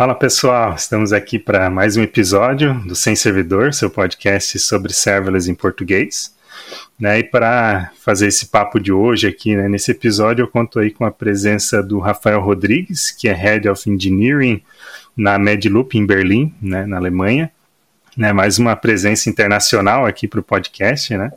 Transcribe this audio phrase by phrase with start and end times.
[0.00, 5.50] Fala pessoal, estamos aqui para mais um episódio do Sem Servidor, seu podcast sobre serverless
[5.50, 6.34] em português.
[6.98, 10.90] Né, e para fazer esse papo de hoje aqui, né, nesse episódio, eu conto aí
[10.90, 14.62] com a presença do Rafael Rodrigues, que é Head of Engineering
[15.14, 17.52] na MedLoop em Berlim, né, na Alemanha.
[18.16, 21.14] Né, mais uma presença internacional aqui para o podcast.
[21.14, 21.30] Né?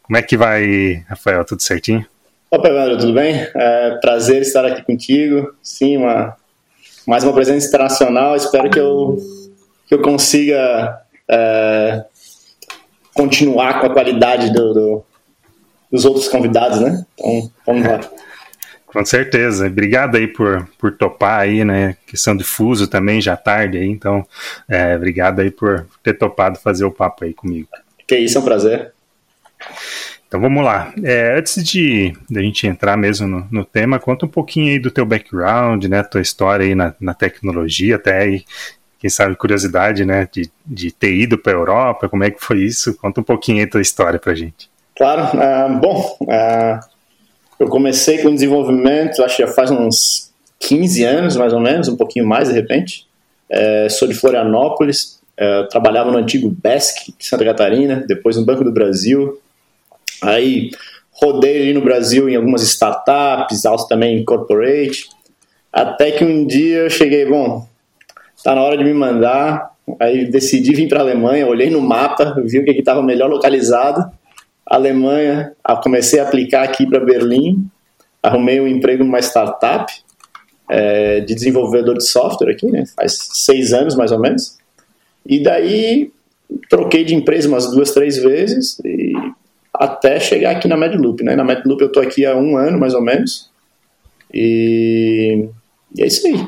[0.00, 1.44] Como é que vai, Rafael?
[1.44, 2.06] Tudo certinho?
[2.48, 3.44] Opa, Evandro, tudo bem?
[3.56, 5.52] É, prazer estar aqui contigo.
[5.60, 6.36] Sim, uma
[7.06, 8.36] mais uma presença internacional.
[8.36, 9.16] Espero que eu,
[9.86, 12.04] que eu consiga é,
[13.14, 15.04] continuar com a qualidade do, do,
[15.90, 17.04] dos outros convidados, né?
[17.18, 18.00] Então, vamos lá.
[18.86, 19.66] Com certeza.
[19.66, 21.96] Obrigado aí por, por topar aí, né?
[22.06, 23.88] Questão de fuso também, já tarde aí.
[23.88, 24.24] Então,
[24.68, 27.68] é, obrigado aí por ter topado fazer o papo aí comigo.
[28.06, 28.92] Que isso, é um prazer.
[30.26, 30.92] Então vamos lá.
[31.02, 34.78] É, antes de, de, a gente entrar mesmo no, no, tema, conta um pouquinho aí
[34.78, 36.02] do teu background, né?
[36.02, 38.44] Tua história aí na, na tecnologia, até aí,
[38.98, 40.28] quem sabe curiosidade, né?
[40.32, 42.96] De, de ter ido para a Europa, como é que foi isso?
[42.96, 44.68] Conta um pouquinho aí tua história para gente.
[44.96, 45.36] Claro.
[45.36, 46.80] Uh, bom, uh,
[47.58, 51.96] eu comecei com desenvolvimento, acho que já faz uns 15 anos, mais ou menos, um
[51.96, 53.06] pouquinho mais de repente.
[53.50, 55.20] Uh, sou de Florianópolis,
[55.68, 59.40] trabalhava no antigo BESC de Santa Catarina, depois no Banco do Brasil,
[60.24, 60.70] Aí
[61.12, 65.08] rodei ali no Brasil em algumas startups, also também em corporate,
[65.72, 67.66] até que um dia eu cheguei, bom,
[68.42, 72.34] tá na hora de me mandar, aí decidi vir para a Alemanha, olhei no mapa,
[72.44, 74.04] vi o que estava melhor localizado,
[74.66, 75.52] Alemanha,
[75.82, 77.66] comecei a aplicar aqui para Berlim,
[78.22, 79.92] arrumei um emprego numa startup
[80.68, 84.56] é, de desenvolvedor de software aqui, né, faz seis anos mais ou menos,
[85.24, 86.10] e daí
[86.68, 89.12] troquei de empresa umas duas, três vezes e
[89.74, 91.34] até chegar aqui na Medloop, né?
[91.34, 93.50] Na Medloop eu tô aqui há um ano, mais ou menos.
[94.32, 95.48] E,
[95.94, 96.46] e é isso aí.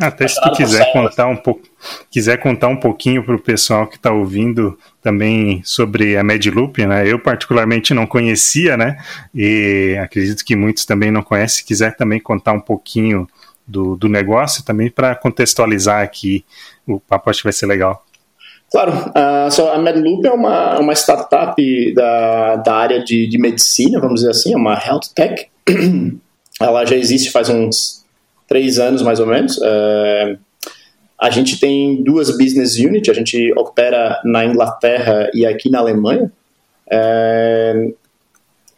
[0.00, 1.62] Até se tu quiser contar um pouco,
[2.08, 7.10] quiser contar um pouquinho para o pessoal que está ouvindo também sobre a Medloop, né?
[7.10, 8.96] Eu particularmente não conhecia, né?
[9.34, 11.58] E acredito que muitos também não conhecem.
[11.58, 13.28] Se quiser também contar um pouquinho
[13.66, 16.44] do, do negócio também para contextualizar aqui,
[16.86, 18.04] o papo acho que vai ser legal.
[18.70, 24.30] Claro, a MedLoop é uma, uma startup da, da área de, de medicina, vamos dizer
[24.30, 25.48] assim, é uma health tech.
[26.60, 28.04] Ela já existe faz uns
[28.46, 29.56] três anos, mais ou menos.
[29.58, 30.38] Uh,
[31.18, 36.30] a gente tem duas business units, a gente opera na Inglaterra e aqui na Alemanha.
[36.88, 37.94] Uh,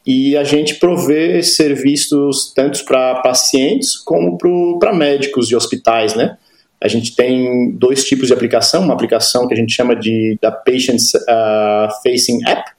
[0.06, 4.38] e a gente provê serviços tanto para pacientes como
[4.78, 6.36] para médicos e hospitais, né?
[6.82, 10.50] A gente tem dois tipos de aplicação, uma aplicação que a gente chama de da
[10.50, 12.70] Patient uh, Facing App,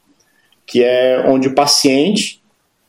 [0.65, 2.41] que é onde o paciente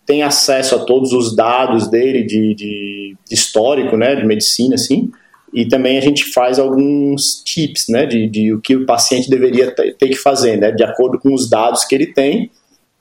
[0.07, 5.11] tem acesso a todos os dados dele de, de, de histórico, né, de medicina, assim,
[5.53, 9.71] e também a gente faz alguns tips, né, de, de o que o paciente deveria
[9.71, 12.51] ter, ter que fazer, né, de acordo com os dados que ele tem,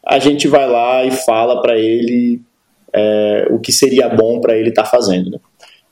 [0.06, 2.42] a gente vai lá e fala para ele
[2.94, 5.40] é, o que seria bom para ele estar tá fazendo, né.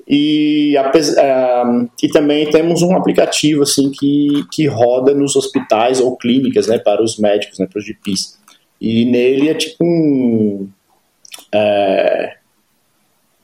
[0.10, 6.66] E, uh, e também temos um aplicativo assim que, que roda nos hospitais ou clínicas
[6.66, 8.40] né, para os médicos, né, para os GPs.
[8.82, 10.68] E nele é tipo um,
[11.54, 12.38] é,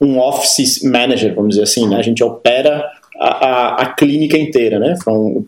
[0.02, 1.88] um office manager, vamos dizer assim.
[1.88, 1.98] Né?
[1.98, 2.90] A gente opera
[3.20, 4.96] a, a, a clínica inteira, né?
[5.04, 5.46] From,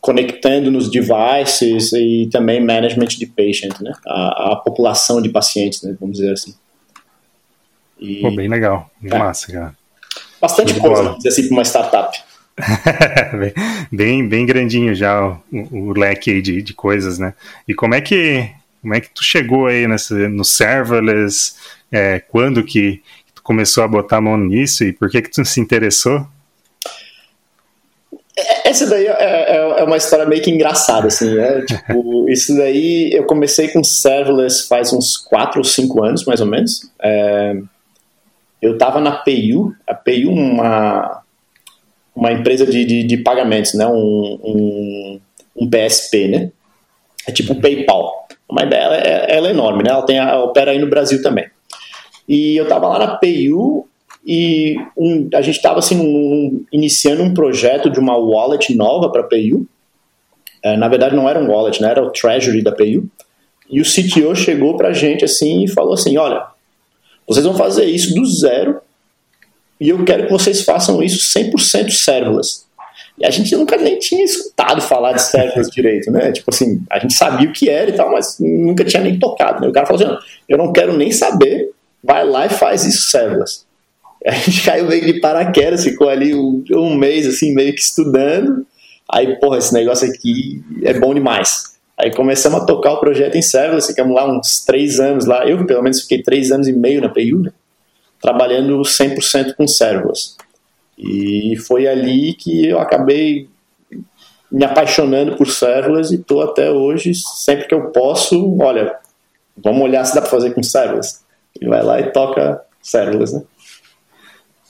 [0.00, 3.92] conectando nos devices e também management de patient, né?
[4.06, 5.96] A, a população de pacientes, né?
[6.00, 6.54] vamos dizer assim.
[7.98, 9.18] E, Pô, bem legal, é.
[9.18, 9.85] massa, cara.
[10.40, 12.24] Bastante Tudo coisa, vamos dizer assim, para uma startup.
[13.92, 17.34] bem, bem grandinho já o, o leque de, de coisas, né?
[17.68, 18.50] E como é que
[18.86, 21.54] como é que tu chegou aí nessa, no serverless?
[21.90, 23.02] É, quando que
[23.34, 26.24] tu começou a botar a mão nisso e por que que tu se interessou?
[28.38, 31.62] É, essa daí é, é, é, uma história meio que engraçada, assim, né?
[31.66, 36.46] tipo, isso daí eu comecei com serverless faz uns 4 ou 5 anos, mais ou
[36.46, 36.88] menos.
[37.02, 37.56] É,
[38.60, 41.22] eu estava na PayU, a PayU uma,
[42.14, 43.86] uma empresa de, de, de pagamentos, né?
[43.86, 45.20] Um, um,
[45.56, 46.50] um, PSP, né?
[47.26, 48.26] É tipo o PayPal.
[48.50, 49.90] Mas ela, é, ela é enorme, né?
[49.90, 51.46] Ela, tem, opera aí no Brasil também.
[52.28, 53.86] E eu estava lá na PayU
[54.26, 59.20] e um, a gente estava assim, um, iniciando um projeto de uma wallet nova para
[59.20, 59.66] a PayU.
[60.62, 61.90] É, na verdade não era um wallet, né?
[61.90, 63.08] Era o Treasury da PayU.
[63.68, 66.46] E o CTO chegou para a gente assim e falou assim, olha,
[67.26, 68.80] vocês vão fazer isso do zero
[69.80, 72.64] e eu quero que vocês façam isso 100% serverless.
[73.18, 76.32] E a gente nunca nem tinha escutado falar de serverless direito, né?
[76.32, 79.60] Tipo assim, a gente sabia o que era e tal, mas nunca tinha nem tocado.
[79.60, 79.68] Né?
[79.68, 80.16] O cara falou assim:
[80.48, 81.70] eu não quero nem saber,
[82.02, 83.64] vai lá e faz isso serverless.
[84.26, 88.66] A gente caiu meio de paraquedas, ficou ali um, um mês, assim, meio que estudando.
[89.08, 91.75] Aí, porra, esse negócio aqui é bom demais.
[91.98, 95.46] Aí começamos a tocar o projeto em serverless, ficamos lá uns três anos lá.
[95.46, 97.52] Eu, pelo menos, fiquei três anos e meio na PU, né?
[98.20, 100.36] Trabalhando 100% com serverless.
[100.98, 103.48] E foi ali que eu acabei
[104.50, 108.94] me apaixonando por serverless e estou até hoje, sempre que eu posso, olha,
[109.56, 111.20] vamos olhar se dá para fazer com serverless.
[111.60, 113.42] E vai lá e toca serverless, né?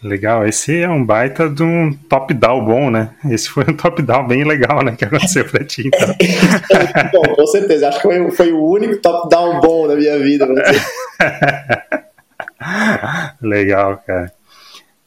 [0.07, 3.11] Legal, esse é um baita de um top-down bom, né?
[3.29, 4.95] Esse foi um top-down bem legal, né?
[4.97, 5.89] Que aconteceu pra ti.
[5.89, 6.15] Então.
[7.13, 7.89] bom, com certeza.
[7.89, 10.47] Acho que foi, foi o único top-down bom da minha vida.
[13.43, 14.33] legal, cara.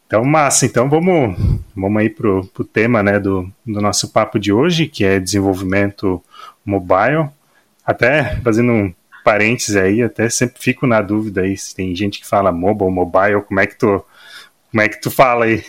[0.06, 0.66] Então, massa.
[0.66, 1.38] Então, vamos,
[1.74, 6.22] vamos aí pro, pro tema né, do, do nosso papo de hoje, que é desenvolvimento
[6.66, 7.30] mobile.
[7.86, 8.94] Até fazendo um
[9.24, 13.44] parênteses aí, até sempre fico na dúvida aí se tem gente que fala mobile, mobile,
[13.44, 14.04] como é que tu,
[14.72, 15.64] como é que tu fala aí?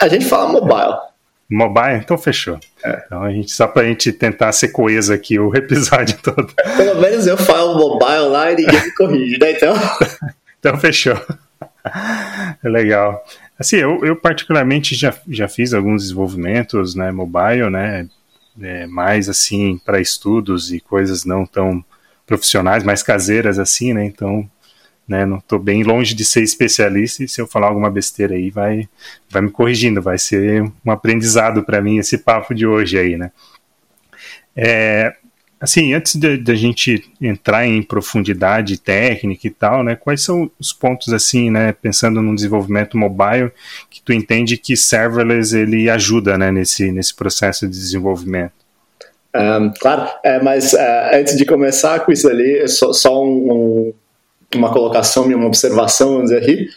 [0.00, 0.96] A gente fala mobile.
[1.50, 1.96] Mobile?
[1.96, 2.58] Então fechou.
[2.84, 3.02] É.
[3.06, 6.52] Então a gente, só pra gente tentar ser coeso aqui o episódio todo.
[6.76, 9.52] Pelo menos eu falo mobile lá e ninguém me corrige, né?
[9.52, 9.74] Então.
[10.58, 11.20] então fechou.
[12.62, 13.22] Legal.
[13.58, 18.08] Assim, eu, eu particularmente já, já fiz alguns desenvolvimentos, né, mobile, né,
[18.60, 21.84] é, mais assim para estudos e coisas não tão
[22.26, 24.48] profissionais, mais caseiras assim, né, então,
[25.06, 28.50] né, não estou bem longe de ser especialista e se eu falar alguma besteira aí
[28.50, 28.88] vai,
[29.30, 33.30] vai me corrigindo, vai ser um aprendizado para mim esse papo de hoje aí, né.
[34.56, 35.14] É,
[35.64, 41.10] Assim, antes da gente entrar em profundidade técnica e tal, né, quais são os pontos
[41.10, 43.50] assim, né, pensando no desenvolvimento mobile,
[43.88, 48.52] que tu entende que serverless ele ajuda, né, nesse nesse processo de desenvolvimento?
[49.34, 50.78] Um, claro, é, mas uh,
[51.14, 53.94] antes de começar com isso ali, só, só um, um,
[54.58, 56.68] uma colocação uma observação, vamos dizer aqui.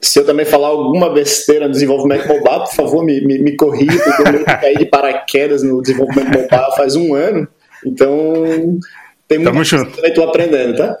[0.00, 3.98] Se eu também falar alguma besteira no desenvolvimento mobile, por favor, me, me, me corrija,
[3.98, 7.48] porque eu caí de paraquedas no desenvolvimento mobile faz um ano.
[7.84, 8.78] Então,
[9.26, 10.98] tem muito que eu estou aprendendo, tá?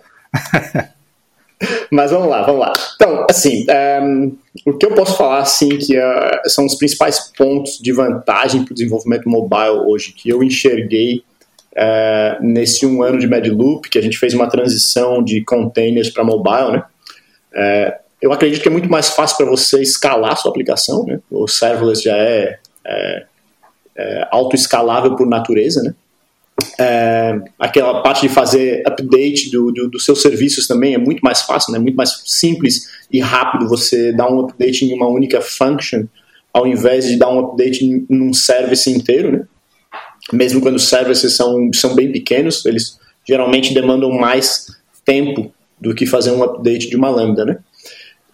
[1.90, 2.72] Mas vamos lá, vamos lá.
[2.96, 4.32] Então, assim, um, ehm,
[4.66, 8.72] o que eu posso falar, assim, que uh, são os principais pontos de vantagem para
[8.72, 11.22] o desenvolvimento mobile hoje, que eu enxerguei
[11.76, 16.24] uh, nesse um ano de Medloop, que a gente fez uma transição de containers para
[16.24, 16.82] mobile, né?
[17.52, 21.20] Uh, eu acredito que é muito mais fácil para você escalar a sua aplicação, né?
[21.30, 23.26] O serverless já é, é,
[23.94, 25.94] é autoescalável por natureza, né?
[26.78, 31.42] É, aquela parte de fazer update do, do, dos seus serviços também é muito mais
[31.42, 31.78] fácil, né?
[31.78, 36.06] muito mais simples e rápido você dar um update em uma única function
[36.54, 39.46] ao invés de dar um update em, um service inteiro, né?
[40.32, 44.66] Mesmo quando os services são, são bem pequenos, eles geralmente demandam mais
[45.04, 47.58] tempo do que fazer um update de uma lambda, né?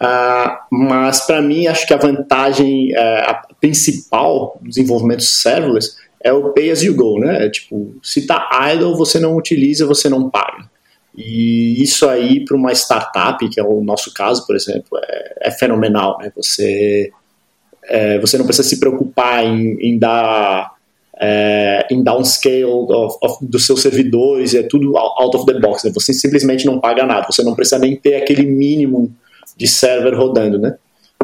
[0.00, 6.32] Uh, mas para mim acho que a vantagem uh, a principal do desenvolvimento serverless é
[6.32, 7.46] o pay as you go, né?
[7.46, 10.70] É tipo, se tá idle, você não utiliza, você não paga.
[11.16, 15.50] E isso aí para uma startup, que é o nosso caso, por exemplo, é, é
[15.50, 16.32] fenomenal, né?
[16.34, 17.12] Você
[17.84, 20.72] é, você não precisa se preocupar em, em dar
[21.24, 25.92] é, em downscale of, of, dos seus servidores, é tudo out of the box, né?
[25.94, 29.14] Você simplesmente não paga nada, você não precisa nem ter aquele mínimo
[29.56, 30.74] de server rodando, né?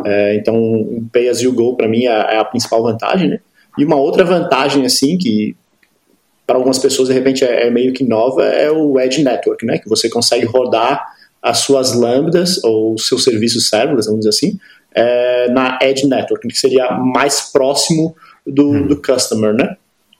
[0.06, 3.40] É, então, pay as you go para mim é, é a principal vantagem, né?
[3.76, 5.56] E uma outra vantagem, assim, que
[6.46, 9.78] para algumas pessoas de repente é, é, meio que nova, é o Edge Network, né?
[9.78, 11.04] Que você consegue rodar
[11.42, 14.58] as suas lambdas ou seus serviços serverless, vamos dizer assim,
[14.94, 18.14] é, na Edge Network, que seria mais próximo
[18.46, 18.86] do, hum.
[18.86, 19.76] do customer, né?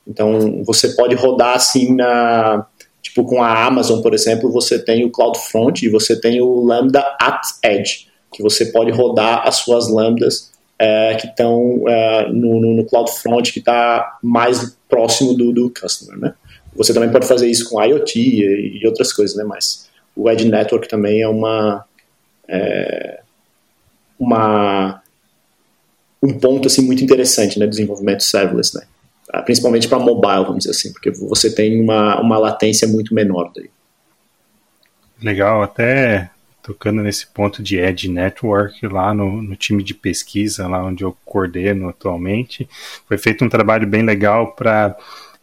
[0.09, 2.67] Então você pode rodar assim na
[3.03, 7.05] tipo com a Amazon, por exemplo, você tem o CloudFront e você tem o Lambda
[7.21, 12.85] at Edge, que você pode rodar as suas lambdas é, que estão é, no, no,
[12.85, 16.35] CloudFront, que está mais próximo do, do customer, né?
[16.77, 19.45] Você também pode fazer isso com IoT e, e outras coisas, né?
[19.45, 21.85] Mas o Edge Network também é uma
[22.49, 23.21] é,
[24.19, 25.03] uma
[26.23, 28.85] um ponto assim muito interessante, né, desenvolvimento serverless, né?
[29.31, 33.53] Ah, principalmente para mobile, vamos dizer assim, porque você tem uma, uma latência muito menor
[33.55, 33.71] daí.
[35.23, 36.31] Legal, até
[36.63, 41.17] tocando nesse ponto de Edge Network lá no, no, time de pesquisa, lá onde eu
[41.25, 42.69] coordeno atualmente,
[43.07, 44.97] foi feito um trabalho bem legal para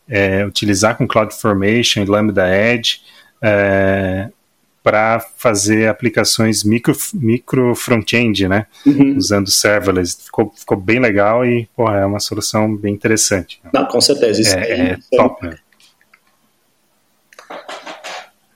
[0.07, 3.01] é, utilizar com CloudFormation e Lambda Edge
[3.41, 4.29] é,
[4.85, 8.67] para fazer aplicações micro, micro front-end, né?
[8.85, 9.17] Uhum.
[9.17, 10.25] Usando serverless.
[10.25, 13.59] Ficou, ficou bem legal e porra, é uma solução bem interessante.
[13.73, 14.39] Não, com certeza.
[14.39, 15.57] Isso é, é, é top, né?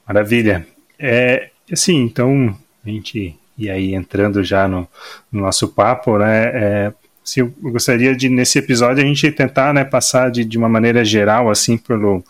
[0.07, 0.67] Maravilha.
[0.97, 2.55] É, Assim, então,
[2.85, 4.87] a gente e aí entrando já no,
[5.29, 6.93] no nosso papo, né, é,
[7.23, 11.03] se eu gostaria de nesse episódio a gente tentar né, passar de, de uma maneira
[11.03, 12.23] geral assim pelo,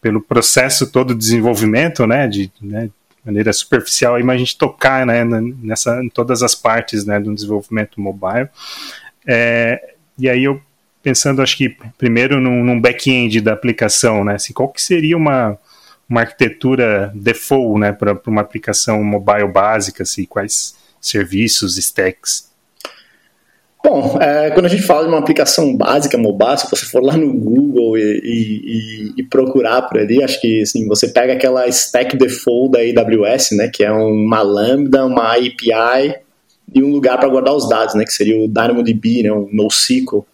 [0.00, 2.88] pelo processo todo de desenvolvimento, né, de né,
[3.24, 8.00] maneira superficial, mas a gente tocar né, nessa, em todas as partes né, do desenvolvimento
[8.00, 8.48] mobile.
[9.26, 10.60] É, e aí eu
[11.02, 15.58] pensando, acho que primeiro num, num back-end da aplicação, né, assim, qual que seria uma,
[16.08, 22.53] uma arquitetura default né, para uma aplicação mobile básica, assim, quais serviços, stacks?
[23.84, 27.18] Bom, é, quando a gente fala de uma aplicação básica mobile, se você for lá
[27.18, 32.16] no Google e, e, e, procurar por ali, acho que assim, você pega aquela stack
[32.16, 36.14] default da AWS, né, que é uma Lambda, uma API
[36.74, 40.26] e um lugar para guardar os dados, né, que seria o DynamoDB, né, um NoSQL.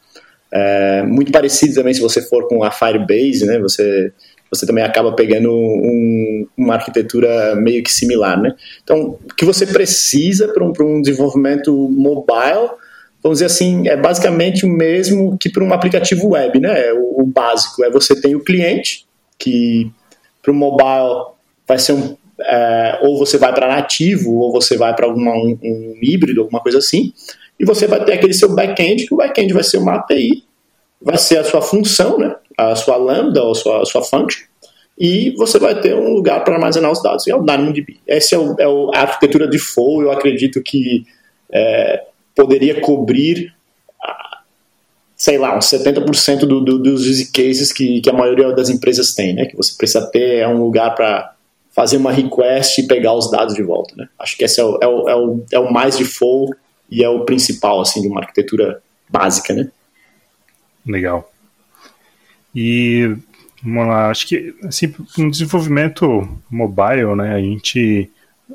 [0.52, 4.12] É, muito parecido também se você for com a Firebase, né, você,
[4.48, 8.40] você também acaba pegando um, uma arquitetura meio que similar.
[8.40, 8.54] Né?
[8.84, 12.78] Então, o que você precisa para um, um desenvolvimento mobile
[13.22, 16.88] vamos dizer assim, é basicamente o mesmo que para um aplicativo web, né?
[16.88, 19.06] É o, o, básico é você tem o cliente,
[19.38, 19.90] que
[20.42, 21.34] para o mobile
[21.66, 22.16] vai ser um.
[22.42, 26.78] É, ou você vai para nativo, ou você vai para um, um híbrido, alguma coisa
[26.78, 27.12] assim,
[27.58, 30.42] e você vai ter aquele seu back-end, que o back-end vai ser uma API,
[31.02, 32.34] vai ser a sua função, né?
[32.56, 34.44] A sua lambda ou a sua, a sua function,
[34.98, 37.98] e você vai ter um lugar para armazenar os dados, e é o DynamoDB.
[38.06, 41.04] Essa é, o, é a arquitetura de default, eu acredito que
[41.52, 42.04] é,
[42.40, 43.52] poderia cobrir,
[45.14, 49.14] sei lá, uns 70% do, do, dos use cases que, que a maioria das empresas
[49.14, 49.44] tem, né?
[49.44, 51.34] Que você precisa ter é um lugar para
[51.70, 54.08] fazer uma request e pegar os dados de volta, né?
[54.18, 56.56] Acho que esse é o, é o, é o, é o mais default
[56.90, 59.70] e é o principal, assim, de uma arquitetura básica, né?
[60.86, 61.30] Legal.
[62.54, 63.14] E
[63.62, 68.10] vamos lá, acho que assim, no desenvolvimento mobile, né, a gente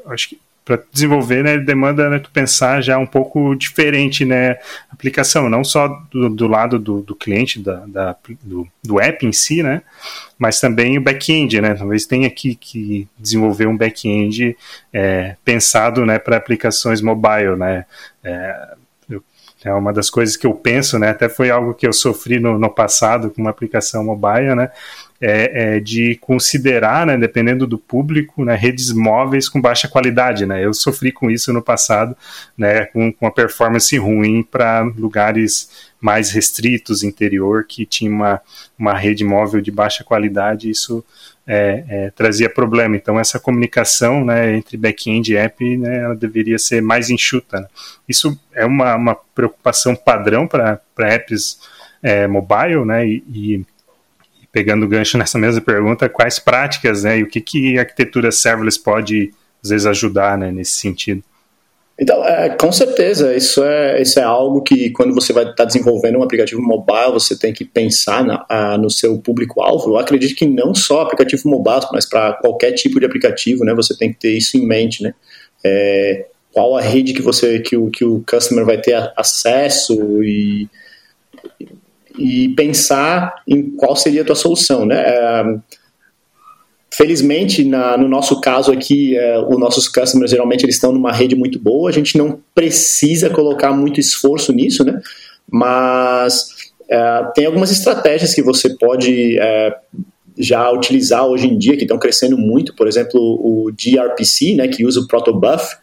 [0.07, 4.57] acho que para desenvolver, né, demanda né, tu pensar já um pouco diferente, né,
[4.89, 9.31] aplicação, não só do, do lado do, do cliente, da, da do, do, app em
[9.31, 9.83] si, né,
[10.39, 14.57] mas também o back-end, né, talvez tenha que, que desenvolver um back-end
[14.91, 17.85] é, pensado, né, para aplicações mobile, né,
[18.23, 18.73] é,
[19.63, 22.57] é uma das coisas que eu penso, né, até foi algo que eu sofri no,
[22.57, 24.71] no passado com uma aplicação mobile, né,
[25.21, 30.45] é, é, de considerar, né, dependendo do público, né, redes móveis com baixa qualidade.
[30.45, 30.63] Né?
[30.63, 32.15] Eu sofri com isso no passado,
[32.57, 35.69] né, com, com uma performance ruim para lugares
[36.01, 38.41] mais restritos, interior, que tinha uma,
[38.77, 41.03] uma rede móvel de baixa qualidade, isso
[41.47, 42.95] é, é, trazia problema.
[42.95, 47.61] Então, essa comunicação né, entre back-end e app né, ela deveria ser mais enxuta.
[47.61, 47.67] Né?
[48.07, 51.59] Isso é uma, uma preocupação padrão para apps
[52.03, 53.65] é, mobile, né, e, e
[54.55, 58.31] pegando o gancho nessa mesma pergunta, quais práticas né, e o que, que a arquitetura
[58.31, 61.21] serverless pode, às vezes, ajudar né, nesse sentido?
[61.99, 65.65] Então, é, com certeza, isso é, isso é algo que quando você vai estar tá
[65.65, 69.91] desenvolvendo um aplicativo mobile, você tem que pensar na, a, no seu público-alvo.
[69.91, 73.93] Eu acredito que não só aplicativo mobile, mas para qualquer tipo de aplicativo, né, você
[73.97, 75.13] tem que ter isso em mente, né?
[75.65, 80.69] É, qual a rede que você que o, que o customer vai ter acesso e
[82.17, 85.01] e pensar em qual seria a tua solução, né?
[85.01, 85.43] É,
[86.93, 91.35] felizmente, na, no nosso caso aqui, é, os nossos customers geralmente eles estão numa rede
[91.35, 94.99] muito boa, a gente não precisa colocar muito esforço nisso, né?
[95.49, 96.47] Mas
[96.89, 99.37] é, tem algumas estratégias que você pode
[100.37, 104.85] já utilizar hoje em dia, que estão crescendo muito, por exemplo, o gRPC, né, que
[104.85, 105.77] usa o protobuf,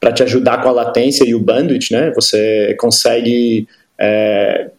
[0.00, 2.12] para te ajudar com a latência e o bandwidth, né?
[2.14, 3.66] Você consegue
[3.98, 4.70] é,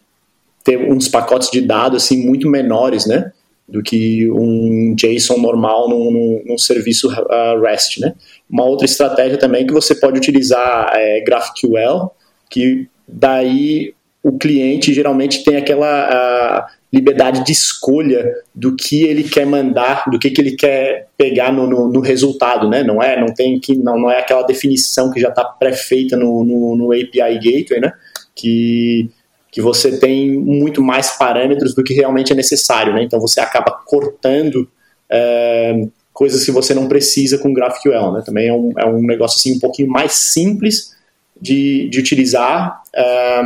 [0.64, 3.32] ter uns pacotes de dados assim muito menores, né,
[3.68, 8.14] do que um JSON normal num, num, num serviço uh, REST, né.
[8.48, 12.10] Uma outra estratégia também que você pode utilizar é, GraphQL,
[12.50, 19.46] que daí o cliente geralmente tem aquela uh, liberdade de escolha do que ele quer
[19.46, 22.82] mandar, do que, que ele quer pegar no, no, no resultado, né?
[22.82, 26.44] Não é, não tem que, não, não é aquela definição que já está pré-feita no,
[26.44, 27.92] no, no API Gateway, né?
[28.38, 29.10] Que,
[29.50, 33.02] que você tem muito mais parâmetros do que realmente é necessário, né?
[33.02, 34.68] Então você acaba cortando
[35.10, 38.22] é, coisas que você não precisa com GraphQL, né?
[38.24, 40.96] Também é um, é um negócio assim um pouquinho mais simples
[41.40, 43.42] de, de utilizar é,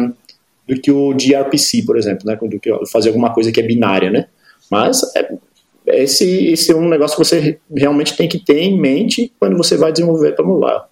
[0.69, 2.37] do que o gRPC, por exemplo, né?
[2.37, 4.27] Do que fazer alguma coisa que é binária, né?
[4.71, 5.35] Mas é,
[5.87, 9.77] esse, esse é um negócio que você realmente tem que ter em mente quando você
[9.77, 10.92] vai desenvolver para mobile.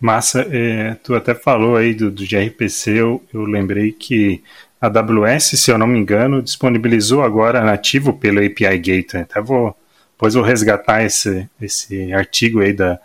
[0.00, 4.42] Massa, é, tu até falou aí do, do gRPC, eu, eu lembrei que
[4.80, 9.22] a AWS, se eu não me engano, disponibilizou agora nativo pelo API Gateway.
[9.22, 9.76] Até vou,
[10.12, 12.98] depois vou resgatar esse, esse artigo aí da,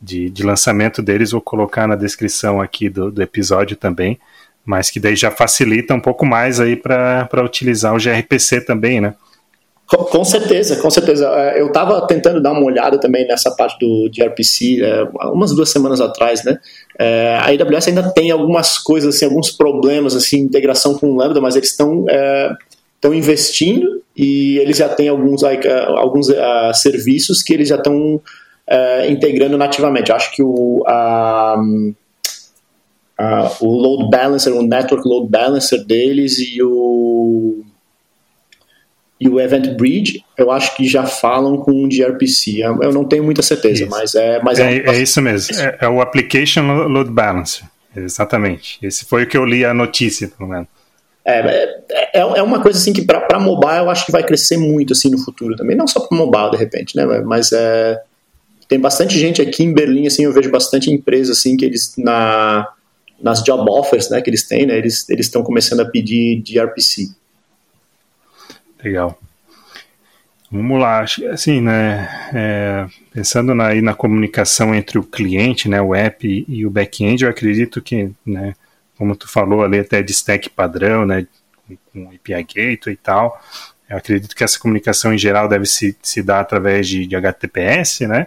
[0.00, 4.18] de, de lançamento deles, vou colocar na descrição aqui do, do episódio também,
[4.64, 9.14] mas que daí já facilita um pouco mais aí para utilizar o gRPC também, né?
[9.86, 11.26] Com certeza, com certeza.
[11.28, 15.68] É, eu estava tentando dar uma olhada também nessa parte do gRPC é, umas duas
[15.70, 16.58] semanas atrás, né?
[16.98, 21.40] É, a AWS ainda tem algumas coisas, assim, alguns problemas, assim, integração com o Lambda,
[21.40, 22.06] mas eles estão
[23.02, 29.10] estão investindo e eles já têm alguns, alguns uh, serviços que eles já estão uh,
[29.10, 30.10] integrando nativamente.
[30.10, 31.84] Eu acho que o, uh,
[33.60, 37.64] o load balancer, o network load balancer deles e o
[39.22, 42.60] e o Event Bridge, eu acho que já falam com o gRPC.
[42.60, 43.90] Eu não tenho muita certeza, isso.
[43.90, 44.42] mas é.
[44.42, 45.56] Mas é, é, é isso mesmo.
[45.56, 47.64] É, é, o Application Load Balancer.
[47.94, 48.78] Exatamente.
[48.82, 50.66] Esse foi o que eu li a notícia, pelo menos.
[51.24, 54.56] É, é, é, é uma coisa assim que para mobile eu acho que vai crescer
[54.56, 55.76] muito assim no futuro também.
[55.76, 57.06] Não só para mobile, de repente, né?
[57.24, 58.00] Mas é,
[58.68, 62.68] tem bastante gente aqui em Berlim, assim, eu vejo bastante empresa assim que eles na
[63.22, 67.08] nas job offers, né, que eles têm, né, eles eles estão começando a pedir gRPC.
[68.82, 69.18] Legal.
[70.50, 71.00] Vamos lá,
[71.32, 76.66] assim, né, é, pensando na, aí na comunicação entre o cliente, né, o app e
[76.66, 78.54] o back-end, eu acredito que, né,
[78.98, 81.26] como tu falou ali até de stack padrão, né,
[81.90, 83.40] com API Gateway e tal,
[83.88, 88.06] eu acredito que essa comunicação em geral deve se, se dar através de, de HTTPS,
[88.06, 88.26] né,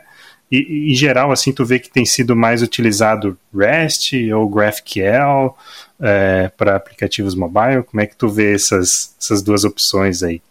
[0.57, 5.55] e, em geral, assim, tu vê que tem sido mais utilizado REST ou GraphQL
[6.01, 7.83] é, para aplicativos mobile?
[7.83, 10.41] Como é que tu vê essas, essas duas opções aí?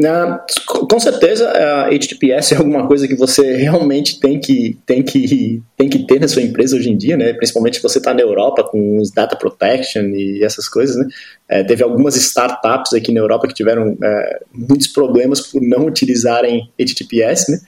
[0.00, 5.62] Uh, com certeza, a HTTPS é alguma coisa que você realmente tem que, tem que,
[5.76, 7.32] tem que ter na sua empresa hoje em dia, né?
[7.32, 10.96] principalmente se você está na Europa com os data protection e essas coisas.
[10.96, 11.06] Né?
[11.48, 16.68] É, teve algumas startups aqui na Europa que tiveram é, muitos problemas por não utilizarem
[16.76, 17.52] HTTPS.
[17.52, 17.58] Né?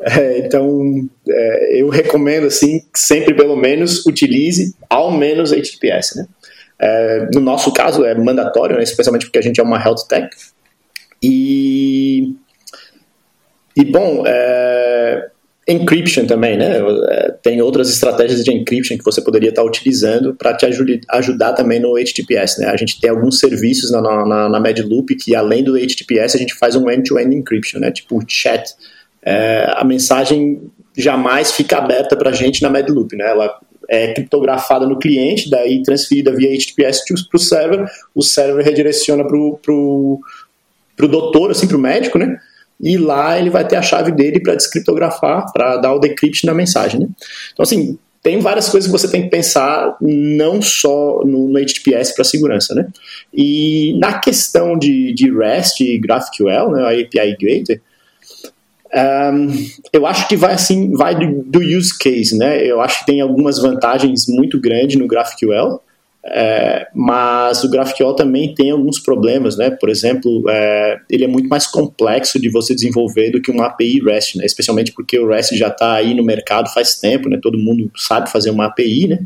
[0.00, 6.16] É, então, é, eu recomendo assim que sempre pelo menos utilize ao menos HTTPS.
[6.16, 6.26] Né?
[6.78, 8.82] É, no nosso caso é mandatório, né?
[8.82, 10.28] especialmente porque a gente é uma health tech.
[11.22, 12.34] E,
[13.76, 15.30] e bom, é,
[15.66, 16.78] encryption também, né?
[17.08, 21.80] É, tem outras estratégias de encryption que você poderia estar utilizando para te ajudar também
[21.80, 22.66] no HTTPS, né?
[22.66, 26.54] A gente tem alguns serviços na, na, na Medloop que além do HTTPS a gente
[26.54, 27.90] faz um end-to-end -end encryption, né?
[27.90, 28.74] Tipo chat.
[29.24, 33.28] É, a mensagem jamais fica aberta para a gente na Medloop, né?
[33.28, 33.58] Ela
[33.88, 39.36] é criptografada no cliente, daí transferida via HTTPS para o server, o server redireciona para
[39.36, 40.20] o
[40.96, 42.38] para o doutor, assim, para o médico, né?
[42.80, 46.54] E lá ele vai ter a chave dele para descriptografar, para dar o decrypt na
[46.54, 47.08] mensagem, né?
[47.52, 52.14] Então, assim, tem várias coisas que você tem que pensar, não só no, no HTTPS
[52.14, 52.86] para segurança, né?
[53.32, 57.80] E na questão de, de REST e GraphQL, né, a API Gateway,
[58.94, 59.48] um,
[59.92, 62.64] eu acho que vai assim, vai do, do, use case, né?
[62.64, 65.80] Eu acho que tem algumas vantagens muito grandes no GraphQL,
[66.26, 69.70] é, mas o GraphQL também tem alguns problemas, né?
[69.70, 74.00] Por exemplo, é, ele é muito mais complexo de você desenvolver do que uma API
[74.00, 74.46] REST, né?
[74.46, 77.38] Especialmente porque o REST já está aí no mercado faz tempo, né?
[77.42, 79.18] Todo mundo sabe fazer uma API, né?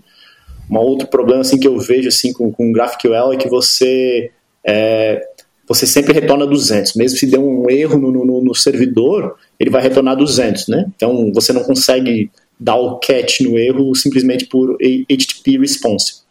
[0.70, 4.30] Um outro problema assim que eu vejo assim com, com o GraphQL é que você
[4.66, 5.22] é,
[5.68, 9.82] você sempre retorna 200, mesmo se der um erro no, no, no servidor, ele vai
[9.82, 10.86] retornar 200, né?
[10.96, 16.22] Então você não consegue dar o catch no erro simplesmente por HTTP response.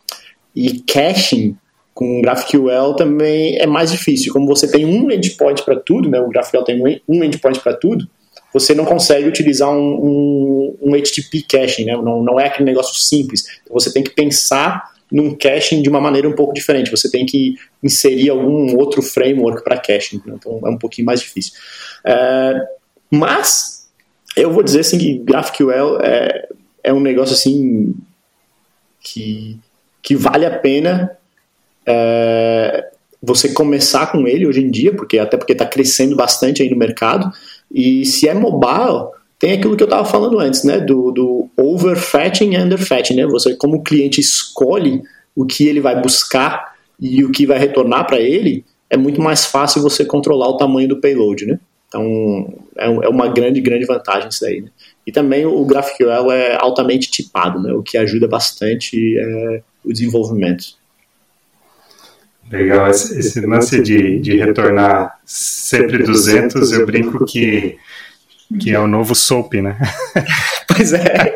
[0.56, 1.56] E caching
[1.94, 4.34] com GraphQL também é mais difícil.
[4.34, 8.08] Como você tem um endpoint para tudo, né, o GraphQL tem um endpoint para tudo,
[8.54, 11.94] você não consegue utilizar um, um, um HTTP caching, né?
[11.94, 13.46] não, não é aquele negócio simples.
[13.64, 16.92] Então você tem que pensar num caching de uma maneira um pouco diferente.
[16.92, 20.22] Você tem que inserir algum outro framework para caching.
[20.26, 20.36] Né?
[20.36, 21.54] Então é um pouquinho mais difícil.
[22.06, 22.62] É,
[23.10, 23.88] mas
[24.36, 26.48] eu vou dizer assim que GraphQL é,
[26.84, 27.94] é um negócio assim
[29.02, 29.60] que
[30.02, 31.18] que vale a pena
[31.86, 32.92] é,
[33.22, 36.78] você começar com ele hoje em dia, porque até porque está crescendo bastante aí no
[36.78, 37.30] mercado.
[37.70, 40.80] E se é mobile, tem aquilo que eu estava falando antes, né?
[40.80, 43.28] Do, do overfetching e underfetching, né?
[43.28, 45.02] Você, como cliente, escolhe
[45.36, 49.46] o que ele vai buscar e o que vai retornar para ele, é muito mais
[49.46, 51.60] fácil você controlar o tamanho do payload, né?
[51.88, 54.62] Então, é, é uma grande, grande vantagem isso daí.
[54.62, 54.70] Né?
[55.06, 57.72] E também o GraphQL é altamente tipado, né?
[57.74, 60.76] O que ajuda bastante é, o desenvolvimento.
[62.52, 67.78] Legal, esse, esse lance de, de retornar sempre 200, eu brinco que,
[68.60, 69.78] que é o novo SOAP, né?
[70.68, 71.34] Pois é.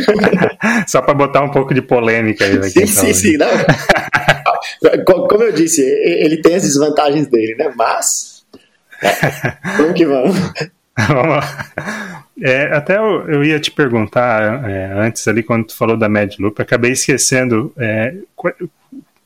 [0.88, 2.62] Só para botar um pouco de polêmica aí.
[2.70, 3.36] Sim, sim, sim.
[3.36, 3.48] Não.
[5.04, 7.72] Como eu disse, ele tem as desvantagens dele, né?
[7.76, 8.44] Mas.
[9.02, 10.36] É, vamos que vamos.
[10.96, 11.44] vamos
[12.40, 16.62] É, até eu, eu, ia te perguntar é, antes ali, quando tu falou da MedLoop,
[16.62, 17.72] acabei esquecendo.
[17.76, 18.14] É,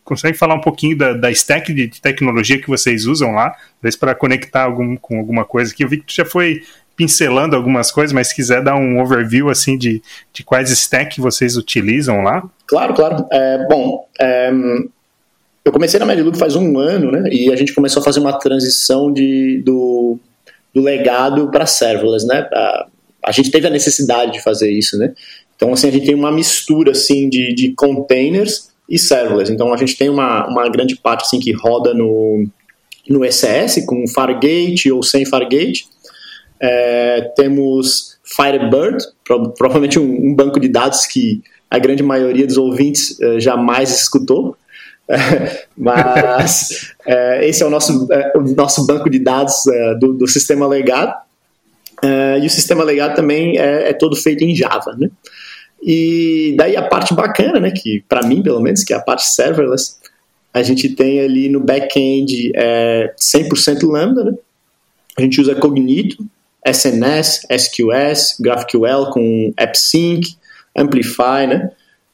[0.02, 3.54] consegue falar um pouquinho da, da stack de, de, tecnologia que vocês usam lá,
[4.00, 6.62] para conectar algum, com alguma coisa que eu vi que tu já foi
[6.98, 11.56] pincelando algumas coisas, mas se quiser dar um overview assim de, de quais stacks vocês
[11.56, 12.42] utilizam lá.
[12.66, 13.24] Claro, claro.
[13.30, 14.50] É, bom, é,
[15.64, 17.30] eu comecei na MedLoop faz um ano, né?
[17.30, 20.18] E a gente começou a fazer uma transição de, do,
[20.74, 22.48] do legado para serverless, né?
[22.52, 22.86] A,
[23.26, 25.14] a, gente teve a necessidade de fazer isso, né?
[25.54, 29.52] Então, assim, a gente tem uma mistura, assim, de, de containers e serverless.
[29.52, 32.44] Então, a gente tem uma, uma grande parte, assim, que roda no,
[33.08, 35.86] no ECS, com Fargate ou sem Fargate.
[36.60, 39.04] É, temos Firebird,
[39.56, 44.56] provavelmente um, um, banco de dados que a grande maioria dos ouvintes uh, jamais escutou.
[45.74, 50.26] mas é, esse é o nosso, é, o nosso banco de dados é, do, do,
[50.26, 51.14] sistema legado.
[52.42, 55.08] e o sistema legado também é, é, todo feito em Java, né?
[55.82, 59.24] E daí a parte bacana, né, que para mim pelo menos, que é a parte
[59.24, 59.96] serverless,
[60.52, 64.34] a gente tem ali no back-end é, 100% Lambda, né?
[65.16, 66.24] A gente usa Cognito,
[66.64, 70.36] SNS, SQS, GraphQL com AppSync,
[70.76, 71.70] Amplify, né,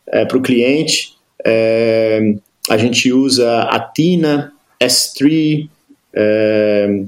[0.06, 1.16] é, para o cliente.
[1.44, 2.34] É,
[2.70, 5.68] a gente usa Athena, S3,
[6.14, 7.04] é,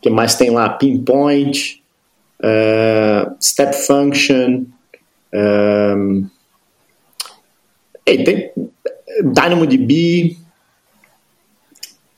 [0.00, 0.68] que mais tem lá?
[0.70, 1.82] Pinpoint,
[2.42, 4.64] é, Step Function,
[5.32, 5.94] é,
[8.04, 8.50] tem
[9.22, 10.38] DynamoDB.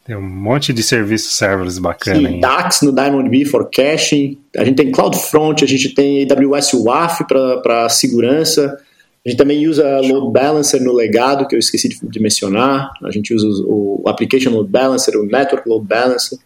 [0.08, 2.30] Tem um monte de serviços serverless bacana.
[2.30, 4.38] Sim, DAX no DynamoDB for caching.
[4.56, 8.80] A gente tem CloudFront, a gente tem AWS WAF para segurança.
[9.22, 12.90] A gente também usa Load Balancer no legado, que eu esqueci de, de mencionar.
[13.04, 16.38] A gente usa o, o, Application Load Balancer, o Network Load Balancer.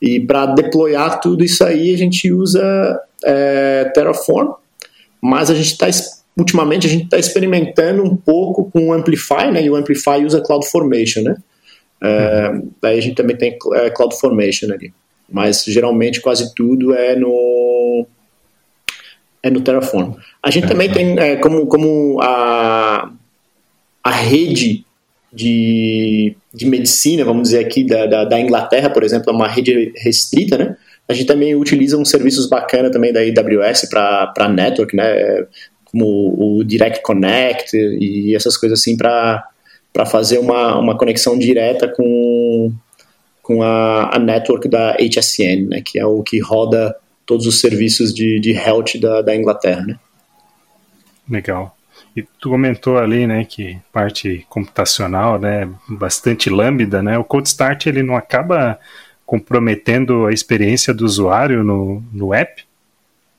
[0.00, 2.62] E para deployar tudo isso aí, a gente usa
[3.24, 4.52] é, Terraform,
[5.20, 5.88] mas a gente está
[6.36, 9.64] ultimamente a gente está experimentando um pouco com o Amplify, né?
[9.64, 11.34] E o Amplify usa CloudFormation, né?
[12.02, 12.52] É.
[12.80, 14.92] Daí a gente também tem é, CloudFormation ali.
[15.28, 18.06] Mas geralmente quase tudo é no
[19.42, 20.14] é no Terraform.
[20.42, 23.10] A gente também tem é, como, como a,
[24.04, 24.84] a rede
[25.32, 29.92] de, de medicina, vamos dizer aqui, da, da, da, Inglaterra, por exemplo, é uma rede
[29.96, 30.76] restrita, né?
[31.08, 35.46] A gente também utiliza uns serviços bacanas também da AWS para network, né?
[35.84, 39.44] Como o Direct Connect e essas coisas assim para
[40.06, 42.72] fazer uma, uma conexão direta com,
[43.42, 45.82] com a, a network da HSN, né?
[45.84, 46.94] Que é o que roda
[47.26, 49.98] todos os serviços de, de health da, da Inglaterra, né?
[51.28, 51.76] Legal.
[52.16, 57.16] E tu comentou ali, né, que parte computacional, né, bastante lambda, né?
[57.16, 58.78] O Cold Start ele não acaba
[59.24, 62.64] comprometendo a experiência do usuário no, no app?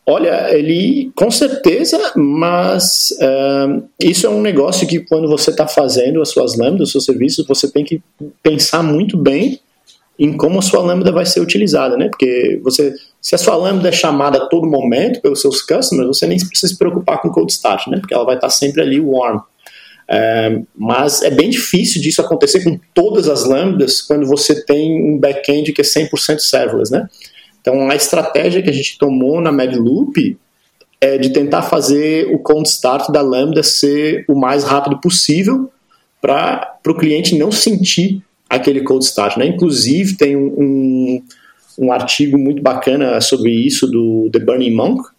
[0.05, 6.21] Olha, ele com certeza, mas uh, isso é um negócio que quando você está fazendo
[6.21, 8.01] as suas lambdas, os seus serviços, você tem que
[8.41, 9.59] pensar muito bem
[10.17, 12.07] em como a sua lambda vai ser utilizada, né?
[12.07, 16.27] Porque você, se a sua lambda é chamada a todo momento pelos seus customers, você
[16.27, 17.97] nem precisa se preocupar com o cold start, né?
[17.99, 19.39] Porque ela vai estar sempre ali warm.
[20.07, 25.17] É, mas é bem difícil disso acontecer com todas as lambdas quando você tem um
[25.17, 27.07] back-end que é 100% serverless, né?
[27.61, 30.37] Então a estratégia que a gente tomou na MedLoop
[30.99, 35.71] é de tentar fazer o cold start da lambda ser o mais rápido possível
[36.21, 39.37] para o cliente não sentir aquele cold start.
[39.37, 39.47] Né?
[39.47, 41.23] Inclusive, tem um,
[41.79, 45.09] um, artigo muito bacana sobre isso do The Burning Monk,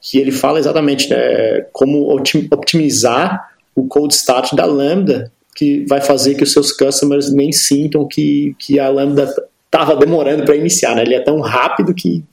[0.00, 2.14] que ele fala exatamente né, como
[2.50, 8.06] optimizar o cold start da Lambda, que vai fazer que os seus customers nem sintam
[8.06, 9.34] que, que a Lambda
[9.76, 10.94] estava demorando para iniciar.
[10.94, 11.02] Né?
[11.02, 12.24] Ele é tão rápido que,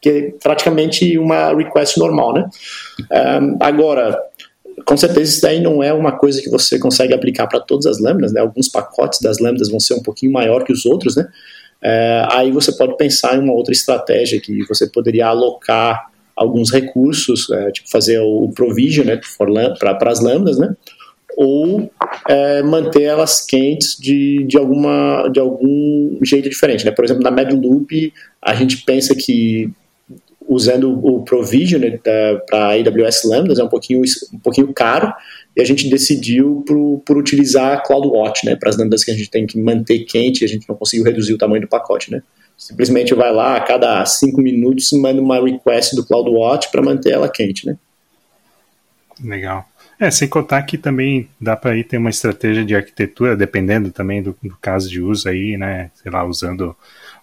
[0.00, 2.34] que é praticamente uma request normal.
[2.34, 2.50] Né?
[3.40, 4.18] Um, agora,
[4.84, 8.00] com certeza isso daí não é uma coisa que você consegue aplicar para todas as
[8.00, 8.40] lambdas, né?
[8.40, 11.26] Alguns pacotes das lambdas vão ser um pouquinho maior que os outros, né?
[11.82, 17.50] É, aí você pode pensar em uma outra estratégia que você poderia alocar alguns recursos,
[17.50, 19.20] é, tipo fazer o provision né,
[19.78, 20.74] para as lambdas, né?
[21.36, 21.90] Ou
[22.28, 26.84] é, manter elas quentes de, de, alguma, de algum jeito diferente.
[26.84, 26.90] Né?
[26.90, 29.70] Por exemplo, na MedLoop, a gente pensa que
[30.48, 31.80] usando o Provision
[32.46, 35.12] para AWS Lambdas é um pouquinho, um pouquinho caro
[35.56, 39.30] e a gente decidiu por, por utilizar CloudWatch, né, para as lambdas que a gente
[39.30, 42.22] tem que manter quente a gente não conseguiu reduzir o tamanho do pacote, né.
[42.56, 47.28] Simplesmente vai lá a cada cinco minutos manda uma request do CloudWatch para manter ela
[47.28, 47.76] quente, né.
[49.22, 49.64] Legal.
[50.02, 54.20] É, sem contar que também dá para ir ter uma estratégia de arquitetura, dependendo também
[54.20, 56.74] do, do caso de uso aí, né, sei lá, usando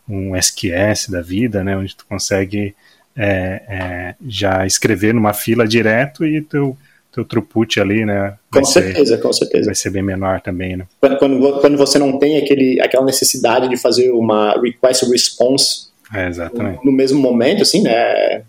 [0.08, 2.74] um SQS da vida, né, onde tu consegue
[3.18, 6.78] é, é, já escrever numa fila direto e teu,
[7.12, 8.36] teu throughput ali, né?
[8.50, 9.66] Com certeza, ser, com certeza.
[9.66, 10.88] Vai ser bem menor também, né?
[11.02, 16.30] Quando, quando, quando, você não tem aquele, aquela necessidade de fazer uma request response é,
[16.30, 18.44] no, no, mesmo momento, assim, né?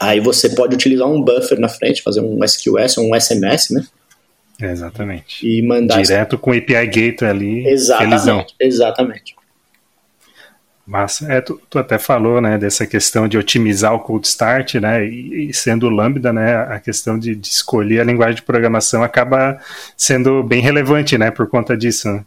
[0.00, 3.84] Aí você pode utilizar um buffer na frente, fazer um SQS ou um SMS, né?
[4.62, 5.46] exatamente.
[5.46, 7.68] E mandar direto com o API Gateway ali.
[7.68, 8.10] Exatamente.
[8.10, 8.46] Felizão.
[8.58, 9.36] Exatamente.
[10.86, 15.06] Mas é, tu, tu, até falou, né, dessa questão de otimizar o cold start, né,
[15.06, 19.60] e, e sendo Lambda, né, a questão de, de, escolher a linguagem de programação acaba
[19.96, 22.08] sendo bem relevante, né, por conta disso.
[22.08, 22.24] Né?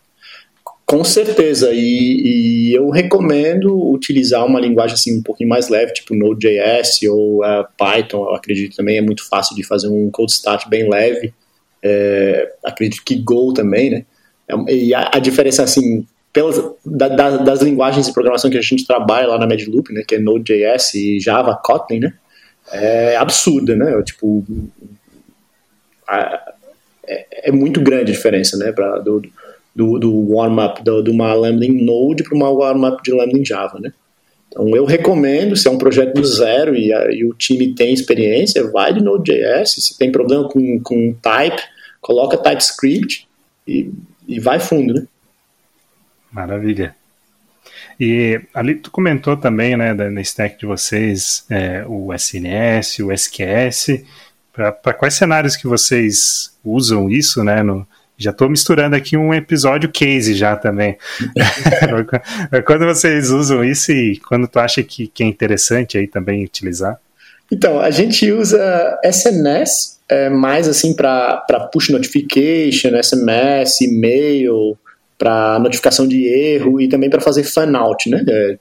[0.86, 6.13] Com certeza, e, e, eu recomendo utilizar uma linguagem assim um pouquinho mais leve, tipo
[6.13, 10.67] Node.js ou uh, Python, eu acredito também é muito fácil de fazer um cold start
[10.67, 11.34] bem leve,
[11.82, 14.06] é, acredito que Go também, né,
[14.48, 18.62] é e a, a diferença assim, pelas, da, da, das linguagens de programação que a
[18.62, 22.13] gente trabalha lá na Medloop, né, que é Node.js e Java, Kotlin, né,
[22.74, 24.46] é absurda, né, tipo,
[26.08, 26.54] a,
[27.08, 29.22] é, é, muito grande a diferença, né, pra, do,
[29.76, 33.92] do, do warm-up de uma Lambda Node para uma warm-up de Lambda Java, né.
[34.48, 37.92] Então eu recomendo, se é um projeto do zero e, a, e o time tem
[37.92, 41.62] experiência, vai de Node.js, se tem problema com, com type,
[42.00, 43.28] coloca TypeScript
[43.68, 43.90] e,
[44.28, 45.08] e vai fundo, né.
[46.32, 46.96] Maravilha.
[48.00, 54.04] E ali tu comentou também, né, na stack de vocês, é, o SNS, o SQS.
[54.52, 57.64] Para quais cenários que vocês usam isso, né?
[57.64, 60.97] No, já estou misturando aqui um episódio case já também.
[62.65, 66.99] quando vocês usam isso e quando tu acha que, que é interessante aí também utilizar?
[67.52, 74.78] Então, a gente usa SNS é, mais assim para push notification, SMS, e-mail,
[75.17, 78.23] para notificação de erro e também para fazer fan out, né?
[78.28, 78.58] É,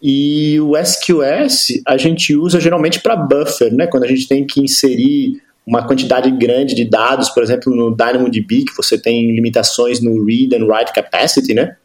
[0.00, 3.86] e o SQS a gente usa geralmente para buffer, né?
[3.86, 8.64] Quando a gente tem que inserir uma quantidade grande de dados, por exemplo, no DynamoDB,
[8.64, 11.76] que você tem limitações no read and write capacity, né?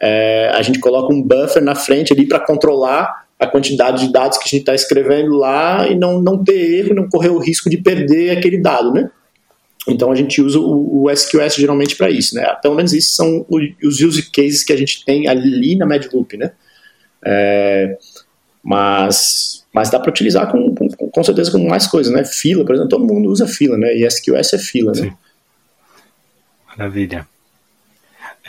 [0.00, 4.38] É, a gente coloca um buffer na frente ali para controlar a quantidade de dados
[4.38, 7.70] que a gente está escrevendo lá e não, não ter erro, não correr o risco
[7.70, 9.08] de perder aquele dado, né?
[9.88, 12.44] Então a gente usa o, o SQS geralmente para isso, né?
[12.60, 16.50] Pelo menos esses são os use cases que a gente tem ali na Medloop, né?
[17.24, 17.96] É,
[18.64, 22.24] mas, mas dá para utilizar com, com, com, certeza com mais coisas, né?
[22.24, 23.94] Fila, por exemplo, todo mundo usa fila, né?
[23.96, 25.14] E SQS é fila, né?
[26.68, 27.26] Maravilha.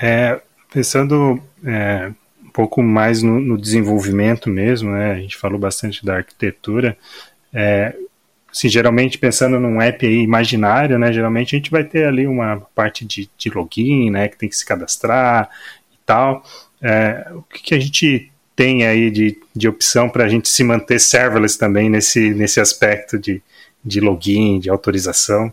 [0.02, 0.39] É,
[0.72, 2.12] pensando é,
[2.43, 5.13] um pouco mais no, no, desenvolvimento mesmo, né?
[5.13, 6.98] A gente falou bastante da arquitetura.
[7.54, 7.95] É,
[8.52, 13.06] assim, geralmente pensando num app imaginário, né, geralmente a gente vai ter ali uma parte
[13.06, 15.50] de, de login, né, que tem que se cadastrar
[15.91, 16.43] e tal.
[16.82, 18.29] É, o que, que, a gente
[18.60, 23.17] tem aí de, de opção para a gente se manter serverless também nesse, nesse aspecto
[23.17, 23.41] de,
[23.86, 25.50] de login, de autorização?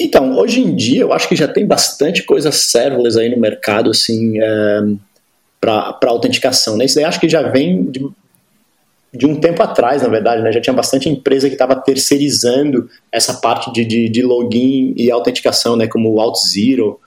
[0.00, 3.90] Então, hoje em dia eu acho que já tem bastante coisa serverless aí no mercado,
[3.90, 4.84] assim, é,
[5.60, 6.86] para autenticação, né?
[6.86, 8.08] Isso daí acho que já vem de,
[9.12, 13.34] de um tempo atrás, na verdade, né, já tinha bastante empresa que estava terceirizando essa
[13.34, 16.98] parte de, de, de, login e autenticação, né, como o AuthZero.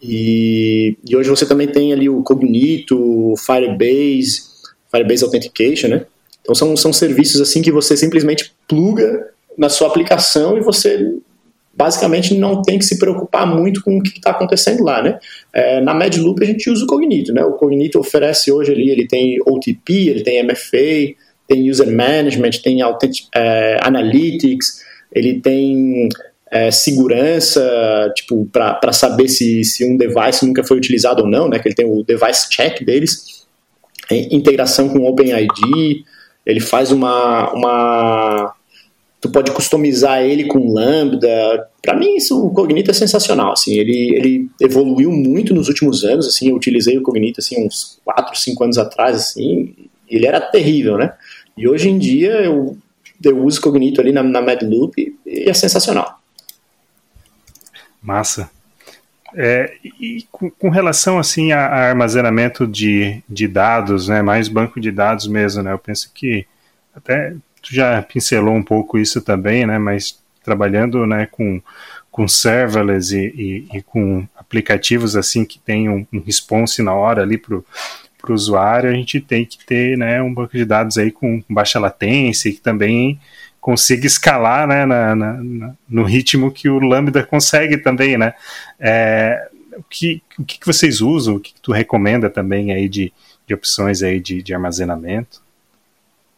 [0.00, 4.42] E, e hoje você também tem ali o Cognito, o Firebase,
[4.90, 6.06] Firebase Authentication, né?
[6.40, 11.18] Então são, são serviços assim que você simplesmente pluga na sua aplicação e você
[11.74, 15.18] basicamente não tem que se preocupar muito com o que está acontecendo lá, né?
[15.52, 17.44] É, na Medloop a gente usa o Cognito, né?
[17.44, 21.14] O Cognito oferece hoje ali, ele tem OTP, ele tem MFA,
[21.46, 22.80] tem user management, tem
[23.34, 24.82] é, analytics,
[25.12, 26.08] ele tem
[26.50, 31.58] é, segurança, tipo, para saber se, se um device nunca foi utilizado ou não, né?
[31.58, 33.46] Que ele tem o device check deles,
[34.10, 36.04] integração com OpenID,
[36.46, 38.54] ele faz uma, uma
[39.20, 41.68] tu pode customizar ele com Lambda.
[41.82, 43.52] Para mim, isso, o Cognito é sensacional.
[43.52, 46.26] Assim, ele, ele evoluiu muito nos últimos anos.
[46.26, 49.16] Assim, eu utilizei o Cognito assim, uns 4, 5 anos atrás.
[49.16, 49.74] Assim,
[50.08, 51.12] ele era terrível, né?
[51.56, 52.76] E hoje em dia eu,
[53.22, 56.17] eu uso Cognito ali na, na Medloop e é sensacional.
[58.02, 58.50] Massa.
[59.34, 64.80] É, e com, com, relação assim a, a, armazenamento de, de dados, né, mais banco
[64.80, 66.46] de dados mesmo, né, eu penso que
[66.94, 71.60] até tu já pincelou um pouco isso também, né, mas trabalhando né, com,
[72.10, 77.22] com serverless e, e, e com aplicativos assim que tem um, um response na hora
[77.22, 77.64] ali para o
[78.32, 82.48] usuário, a gente tem que ter né, um banco de dados aí com baixa latência
[82.48, 83.20] e que também
[83.60, 88.34] consiga escalar né, na, na, no ritmo que o Lambda consegue também, né?
[88.78, 93.12] É, o, que, o que vocês usam, o que tu recomenda também aí de,
[93.46, 95.42] de opções aí de, de armazenamento?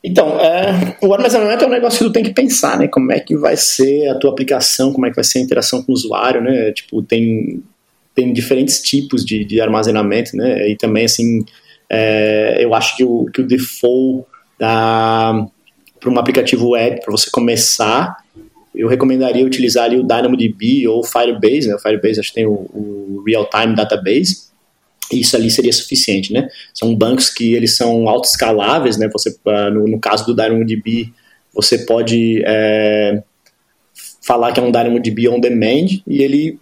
[0.02, 2.88] Então, é, o armazenamento é um negócio que tu tem que pensar, né?
[2.88, 5.83] Como é que vai ser a tua aplicação, como é que vai ser a interação
[5.83, 6.72] com o usuário, né?
[6.72, 7.62] Tipo, tem,
[8.14, 10.70] tem diferentes tipos de, de armazenamento, né?
[10.70, 11.44] E também, assim,
[11.88, 14.24] é, eu acho que o, que o default
[16.00, 18.16] para um aplicativo web, para você começar,
[18.74, 21.74] eu recomendaria utilizar ali o DynamoDB ou o Firebase, né?
[21.74, 24.50] O Firebase acho que tem o, o Real-Time Database,
[25.12, 26.48] isso ali seria suficiente, né?
[26.72, 29.08] São bancos que eles são autoescaláveis, né?
[29.12, 31.12] Você, ah, no, no caso do DynamoDB,
[31.52, 33.22] você pode é,
[34.22, 36.58] falar que é um DynamoDB on demand e ele,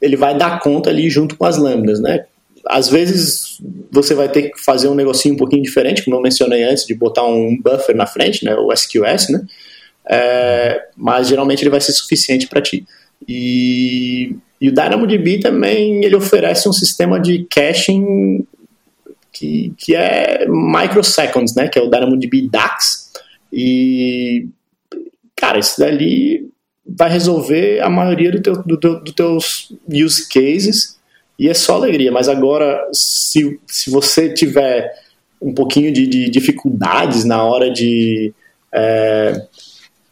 [0.00, 2.26] ele vai dar conta ali junto com as lambdas, né?
[2.66, 6.62] Às vezes você vai ter que fazer um negocinho um pouquinho diferente, como eu mencionei
[6.64, 8.54] antes, de botar um buffer na frente, né?
[8.54, 9.44] O SQS, né?
[10.08, 12.84] É, mas geralmente ele vai ser suficiente para ti.
[13.28, 18.46] E e o DynamoDB também ele oferece um sistema de caching
[19.32, 21.66] que, que é microseconds, né?
[21.66, 23.10] Que é o DynamoDB DAX.
[23.52, 24.46] E,
[25.34, 26.48] cara, isso dali
[26.86, 30.96] vai resolver a maioria dos teu, do, do teus use cases
[31.42, 32.12] e é só alegria.
[32.12, 34.94] Mas agora, se, se você tiver
[35.40, 38.32] um pouquinho de, de dificuldades na hora de
[38.72, 39.44] é,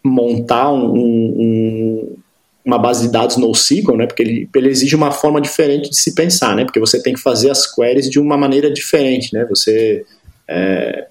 [0.02, 2.16] montar um, um,
[2.64, 6.16] uma base de dados NoSQL, né, porque ele, ele exige uma forma diferente de se
[6.16, 10.04] pensar, né, porque você tem que fazer as queries de uma maneira diferente, né, você
[10.48, 11.06] é,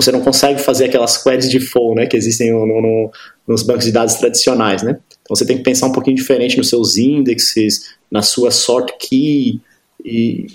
[0.00, 3.10] você não consegue fazer aquelas queries de full, né, que existem no, no,
[3.46, 6.68] nos bancos de dados tradicionais, né, então você tem que pensar um pouquinho diferente nos
[6.68, 9.60] seus indexes, na sua sort key
[10.04, 10.46] e,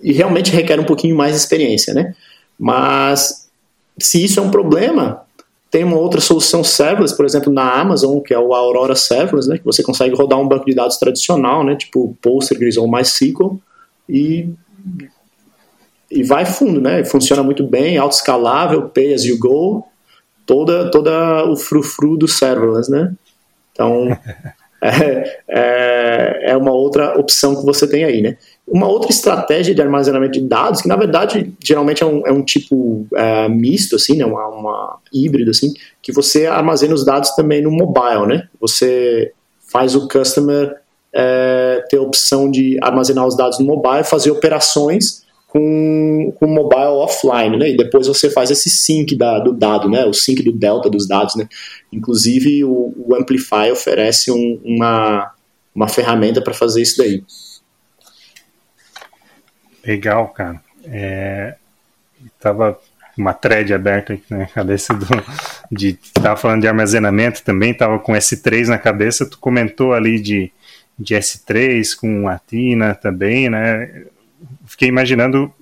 [0.00, 2.14] e realmente requer um pouquinho mais de experiência, né,
[2.58, 3.48] mas
[3.98, 5.22] se isso é um problema,
[5.70, 9.58] tem uma outra solução serverless, por exemplo, na Amazon, que é o Aurora Serverless, né,
[9.58, 13.60] que você consegue rodar um banco de dados tradicional, né, tipo Postgres ou MySQL,
[14.08, 14.48] e,
[16.10, 19.84] e vai fundo, né, funciona muito bem, autoescalável, pay as you go,
[20.44, 23.12] toda, toda o frufru do serverless, né.
[23.72, 24.08] Então,
[24.82, 28.36] é, é, é uma outra opção que você tem aí, né.
[28.66, 32.44] Uma outra estratégia de armazenamento de dados, que na verdade geralmente é um, é um
[32.44, 37.62] tipo é, misto, assim, né, uma, uma híbrido, assim, que você armazena os dados também
[37.62, 38.48] no mobile, né?
[38.60, 39.32] Você
[39.72, 40.76] faz o customer
[41.12, 46.92] é, ter a opção de armazenar os dados no mobile, fazer operações com o mobile
[47.02, 47.70] offline, né?
[47.70, 50.04] E depois você faz esse sync da, do dado, né?
[50.04, 51.48] O sync do delta dos dados, né?
[51.92, 55.32] Inclusive o, o Amplify oferece um, uma,
[55.74, 57.24] uma ferramenta para fazer isso daí.
[59.84, 60.60] Legal, cara.
[60.84, 61.56] É,
[62.38, 62.78] tava
[63.18, 65.06] uma thread aberta aqui na cabeça do
[65.70, 70.50] de tava falando de armazenamento também, tava com S3 na cabeça, tu comentou ali de,
[70.98, 74.06] de S3 com Atina também, né?
[74.66, 75.52] Fiquei imaginando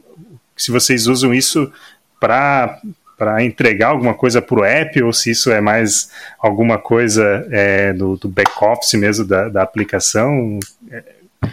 [0.56, 1.72] se vocês usam isso
[2.20, 2.80] para
[3.16, 7.92] para entregar alguma coisa para o app ou se isso é mais alguma coisa é,
[7.92, 10.60] do, do back-office mesmo da, da aplicação.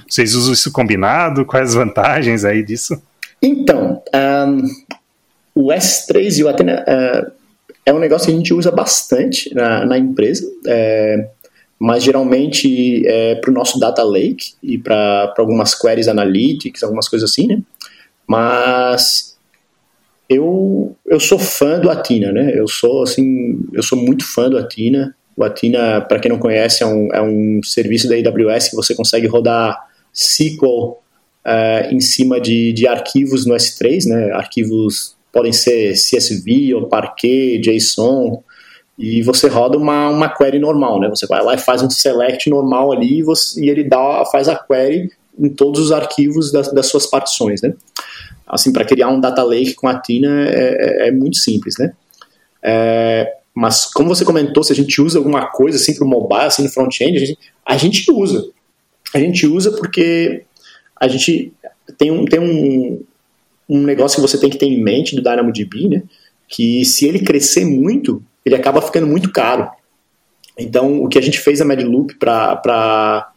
[0.08, 1.44] Vocês usam isso combinado?
[1.44, 3.02] Quais as vantagens aí disso?
[3.42, 4.62] Então, um,
[5.56, 7.32] o S3 e o Athena uh,
[7.86, 11.28] é um negócio que a gente usa bastante na, na empresa, é,
[11.80, 17.30] mas geralmente é para o nosso data lake e para algumas queries analytics, algumas coisas
[17.30, 17.62] assim, né?
[18.28, 19.38] Mas
[20.30, 22.52] eu, eu sou fã do Athena, né?
[22.56, 25.16] Eu sou assim, eu sou muito fã do Athena.
[25.36, 28.96] O Athena, para quem não conhece, é um, é um serviço da AWS que você
[28.96, 29.78] consegue rodar
[30.14, 30.98] SQL
[31.46, 34.32] uh, em cima de, de arquivos no S3, né?
[34.32, 38.42] Arquivos podem ser CSV ou Parquet, JSON,
[38.98, 41.10] e você roda uma, uma query normal, né?
[41.10, 44.48] Você vai lá e faz um select normal ali e, você, e ele dá, faz
[44.48, 47.74] a query em todos os arquivos das, das suas partições, né?
[48.48, 51.94] Assim, para criar um data lake com a Tina é, é, é muito simples, né?
[52.64, 56.46] É, mas como você comentou, se a gente usa alguma coisa assim para o mobile,
[56.46, 58.50] assim no front-end, a gente, a gente usa.
[59.14, 60.44] A gente usa porque
[61.00, 61.54] a gente
[61.98, 63.04] tem um, tem um,
[63.68, 66.04] um negócio que você tem que ter em mente do DynamoDB, né?
[66.48, 69.70] Que se ele crescer muito, ele acaba ficando muito caro.
[70.58, 73.32] Então, o que a gente fez na Medloop para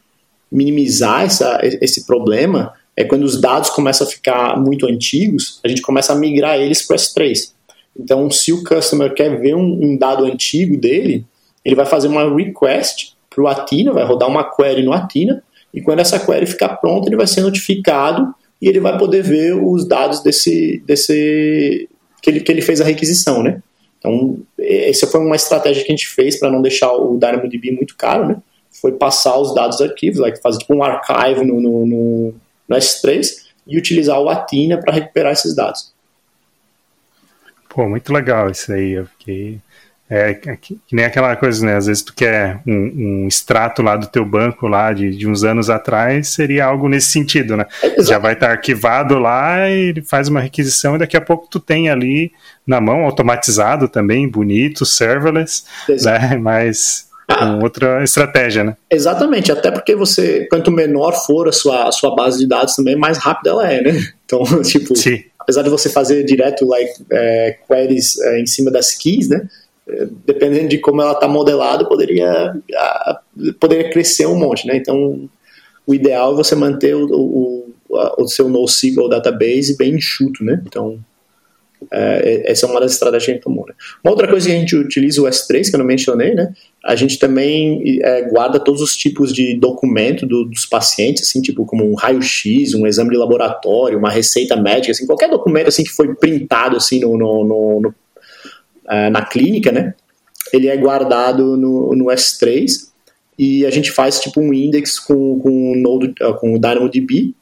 [0.51, 5.83] minimizar essa, esse problema é quando os dados começam a ficar muito antigos, a gente
[5.83, 7.53] começa a migrar eles para o S3.
[7.99, 11.25] Então, se o customer quer ver um, um dado antigo dele,
[11.65, 15.43] ele vai fazer uma request para o Atina, vai rodar uma query no Atina,
[15.73, 19.55] e quando essa query ficar pronta, ele vai ser notificado e ele vai poder ver
[19.55, 21.89] os dados desse, desse
[22.23, 23.63] que, ele, que ele fez a requisição, né?
[23.99, 27.97] Então, essa foi uma estratégia que a gente fez para não deixar o DynamoDB muito
[27.97, 28.37] caro, né?
[28.81, 32.35] Foi passar os dados dos arquivos, like, fazer tipo um archive no, no, no,
[32.69, 35.93] no S3 e utilizar o Atina para recuperar esses dados.
[37.69, 38.93] Pô, muito legal isso aí.
[38.93, 39.59] Eu fiquei
[40.11, 41.77] é, é que, que, nem aquela coisa, né?
[41.77, 45.45] Às vezes tu quer um, um extrato lá do teu banco lá de, de, uns
[45.45, 47.67] anos atrás, seria algo nesse sentido, né?
[47.83, 51.21] É, Já vai estar tá arquivado lá e ele faz uma requisição e daqui a
[51.21, 52.33] pouco tu tem ali
[52.67, 56.37] na mão, automatizado também, bonito, serverless, né?
[56.41, 58.77] Mas com outra estratégia, né?
[58.91, 62.97] Exatamente, até porque você, quanto menor for a sua, a sua base de dados também,
[62.97, 63.93] mais rápida ela é, né?
[64.29, 65.25] Então, tipo, Sim.
[65.39, 69.47] apesar de você fazer direto like, é, queries é, em cima das keys, né?
[70.27, 72.55] Dependendo de como ela está modelada, poderia,
[73.59, 74.77] poderia crescer um monte, né?
[74.77, 75.29] Então,
[75.87, 77.75] o ideal é você manter o, o,
[78.19, 80.63] o seu NoSQL database bem enxuto, né?
[80.67, 80.99] Então,
[81.91, 83.65] é, essa é uma das estratégias que a gente tomou.
[83.67, 83.75] Né?
[84.05, 86.53] Uma outra coisa que a gente utiliza o S3, que eu não mencionei, né?
[86.85, 91.65] A gente também é, guarda todos os tipos de documento do, dos pacientes, assim, tipo
[91.65, 95.91] como um raio-x, um exame de laboratório, uma receita médica, assim, qualquer documento assim que
[95.91, 97.95] foi printado assim no, no, no, no
[98.89, 99.95] uh, na clínica, né?
[100.53, 102.89] Ele é guardado no, no S3
[103.39, 107.35] e a gente faz tipo um index com, com, Node, uh, com o DynamoDB.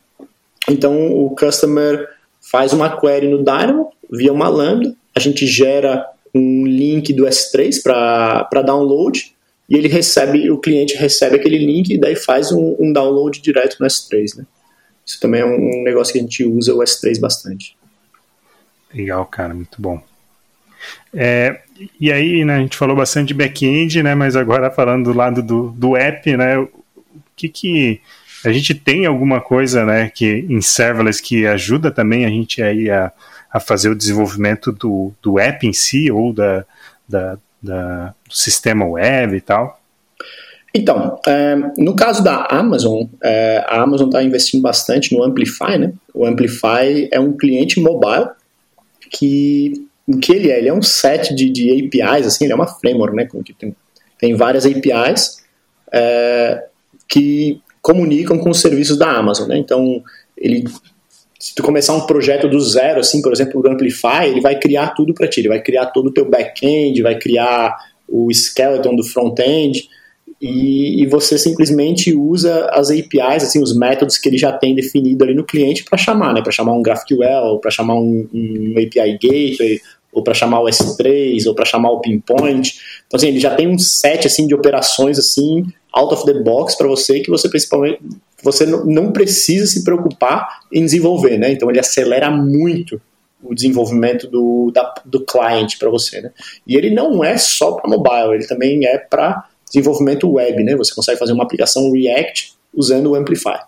[0.69, 2.09] Então o customer
[2.41, 7.83] faz uma query no Dynamo via uma lambda, a gente gera um link do S3
[7.83, 9.35] para download
[9.69, 13.77] e ele recebe, o cliente recebe aquele link e daí faz um, um, download direto
[13.81, 14.47] no S3, né?
[15.05, 17.77] Isso também é um negócio que a gente usa o S3 bastante.
[18.93, 20.01] Legal, cara, muito bom.
[21.15, 21.61] É,
[22.01, 25.43] e aí, né, a gente falou bastante de back-end, né, mas agora falando do lado
[25.43, 26.71] do, do app, né, o
[27.35, 28.01] que que
[28.45, 32.91] a gente tem alguma coisa, né, que em serverless que ajuda também a gente aí
[32.91, 33.13] a,
[33.53, 36.65] a fazer o desenvolvimento do, do app em si ou da,
[37.09, 39.81] da, da do sistema web e tal?
[40.75, 45.93] Então, é, no caso da Amazon, é, a Amazon está investindo bastante no Amplify, né?
[46.13, 48.29] O Amplify é um cliente mobile
[49.11, 50.59] que o que ele é?
[50.59, 53.29] Ele é um set de, de APIs, assim, ele é uma framework, né?
[53.45, 53.75] Que tem,
[54.19, 55.45] tem várias APIs
[55.93, 56.65] é,
[57.09, 59.59] que comunicam com os serviços da Amazon, né?
[59.59, 60.03] Então,
[60.37, 60.65] ele,
[61.39, 64.91] se tu começar um projeto do zero, assim, por exemplo, o Amplify, ele vai criar
[64.91, 67.77] tudo para ti, ele vai criar todo o teu back-end, vai criar
[68.09, 69.89] o skeleton do front-end,
[70.41, 75.25] e, e, você simplesmente usa as APIs, assim, os métodos que ele já tem definido
[75.25, 76.43] ali no cliente para chamar, né?
[76.43, 79.81] Para chamar um GraphQL, para chamar um, um, API Gateway,
[80.17, 82.81] ou para chamar o S3, ou para chamar o Pinpoint.
[83.07, 86.75] Então, assim, ele já tem um set assim de operações assim out of the box
[86.75, 88.01] para você que você principalmente
[88.43, 91.53] você não precisa se preocupar em desenvolver, né?
[91.53, 93.01] Então ele acelera muito
[93.43, 96.31] o desenvolvimento do, da, do cliente para você, né?
[96.67, 100.75] E ele não é só para mobile, ele também é para desenvolvimento web, né?
[100.77, 103.59] Você consegue fazer uma aplicação React usando o Amplify.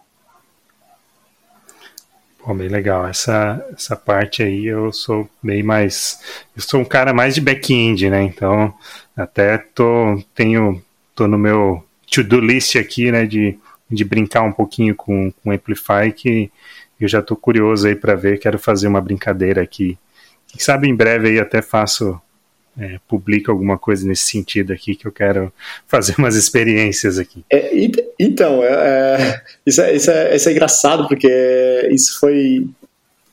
[2.48, 3.06] Pô, bem legal.
[3.06, 6.18] Essa, essa parte aí eu sou bem mais.
[6.56, 8.22] Eu sou um cara mais de back-end, né?
[8.22, 8.72] Então,
[9.14, 10.82] até tô, tenho,
[11.14, 13.26] tô no meu to-do list aqui, né?
[13.26, 13.58] De,
[13.90, 16.50] de brincar um pouquinho com o Amplify, que
[16.98, 18.38] eu já tô curioso aí para ver.
[18.38, 19.98] Quero fazer uma brincadeira aqui.
[20.46, 22.18] Quem sabe em breve aí até faço
[22.78, 25.52] é, publica alguma coisa nesse sentido aqui que eu quero
[25.86, 27.44] fazer umas experiências aqui.
[27.50, 27.70] É,
[28.18, 32.66] então, é, é, isso, é, isso, é, isso é engraçado porque isso foi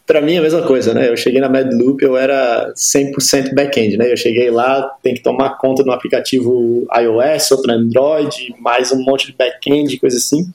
[0.06, 1.10] para mim a mesma coisa, né?
[1.10, 4.12] Eu cheguei na MadLoop, eu era 100% back-end, né?
[4.12, 9.28] Eu cheguei lá, tem que tomar conta no aplicativo iOS, outro Android, mais um monte
[9.28, 10.48] de back-end, coisa assim.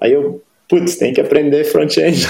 [0.00, 0.42] Aí eu
[0.72, 2.26] putz, tem que aprender front-end.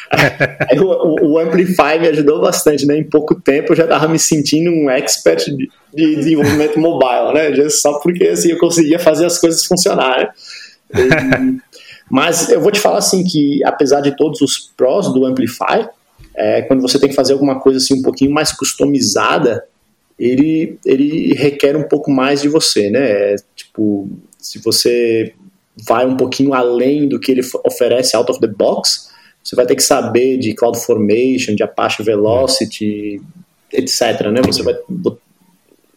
[0.80, 2.96] o, o, Amplify me ajudou bastante, né?
[2.96, 7.68] Em pouco tempo eu já estava me sentindo um expert de, de desenvolvimento mobile, né?
[7.68, 10.26] Só porque assim eu conseguia fazer as coisas funcionarem.
[12.10, 15.86] mas eu vou te falar assim que apesar de todos os prós do Amplify,
[16.34, 19.62] é, quando você tem que fazer alguma coisa assim um pouquinho mais customizada,
[20.18, 23.34] ele, ele requer um pouco mais de você, né?
[23.34, 24.08] É, tipo,
[24.38, 25.34] se você
[25.86, 29.10] vai um pouquinho além do que ele oferece out of the box,
[29.42, 33.20] você vai ter que saber de CloudFormation, de Apache Velocity,
[33.72, 34.28] etc.
[34.30, 34.40] Né?
[34.42, 34.74] Você vai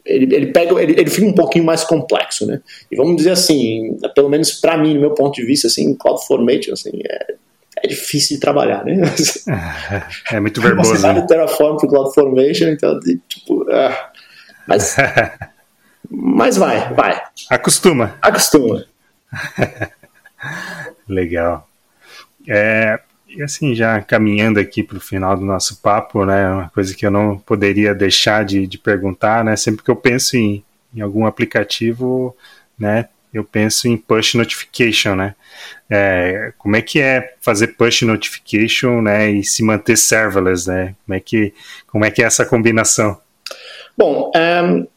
[0.07, 2.61] ele, ele pega ele, ele fica um pouquinho mais complexo, né?
[2.89, 6.73] E vamos dizer assim, pelo menos para mim, no meu ponto de vista, assim, CloudFormation,
[6.73, 7.35] assim, é,
[7.83, 8.95] é difícil de trabalhar, né?
[10.31, 10.95] É muito verboso.
[10.95, 12.97] Você vai do Terraform pro CloudFormation, então,
[13.27, 14.11] tipo, ah,
[14.65, 14.95] mas,
[16.09, 17.21] mas vai, vai.
[17.49, 18.15] Acostuma.
[18.21, 18.85] Acostuma.
[21.07, 21.67] Legal.
[22.47, 26.95] É, e assim, já caminhando aqui para o final do nosso papo, né, uma coisa
[26.95, 30.63] que eu não poderia deixar de, de perguntar, né, sempre que eu penso em,
[30.95, 32.35] em algum aplicativo,
[32.79, 35.35] né, eu penso em push notification, né?
[35.89, 40.95] É, como é que é fazer push notification, né, e se manter serverless, né?
[41.05, 41.53] Como é que,
[41.85, 43.19] como é, que é essa combinação?
[43.97, 44.87] Bom, um,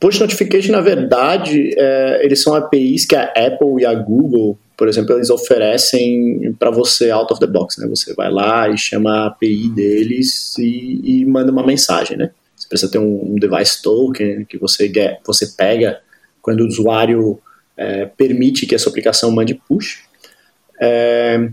[0.00, 4.88] push notification, na verdade, é, eles são APIs que a Apple e a Google, por
[4.88, 7.86] exemplo, eles oferecem para você out of the box, né?
[7.88, 12.30] Você vai lá e chama a API deles e, e manda uma mensagem, né?
[12.56, 16.00] Você precisa ter um, um device token que você, get, você pega
[16.40, 17.38] quando o usuário
[17.76, 20.04] é, permite que a sua aplicação mande push.
[20.80, 21.48] É,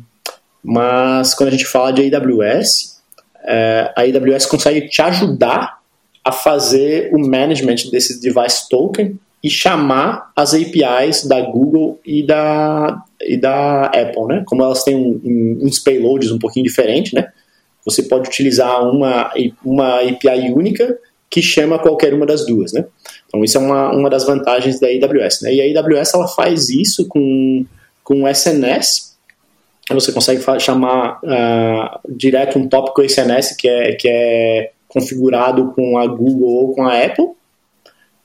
[0.63, 3.01] mas quando a gente fala de AWS,
[3.43, 5.80] é, a AWS consegue te ajudar
[6.23, 13.03] a fazer o management desse device token e chamar as APIs da Google e da,
[13.21, 14.43] e da Apple, né?
[14.45, 17.27] Como elas têm um, um, uns payloads um pouquinho diferentes, né?
[17.83, 19.31] Você pode utilizar uma,
[19.65, 20.97] uma API única
[21.27, 22.85] que chama qualquer uma das duas, né?
[23.27, 25.55] Então isso é uma, uma das vantagens da AWS, né?
[25.55, 27.65] E a AWS ela faz isso com,
[28.03, 29.11] com SNS,
[29.93, 36.05] você consegue chamar uh, direto um tópico SNS que é, que é configurado com a
[36.05, 37.29] Google ou com a Apple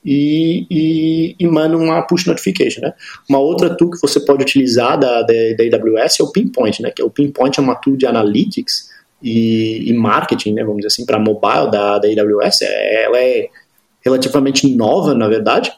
[0.05, 2.83] e, e, e manda uma push notification.
[2.83, 2.93] Né?
[3.29, 6.91] Uma outra tool que você pode utilizar da, da, da AWS é o Pinpoint, né?
[6.91, 8.91] que é o Pinpoint é uma tool de analytics
[9.23, 10.63] e, e marketing, né?
[10.63, 12.63] vamos dizer assim, para mobile da, da AWS.
[12.63, 13.49] É, ela é
[14.05, 15.73] relativamente nova, na verdade,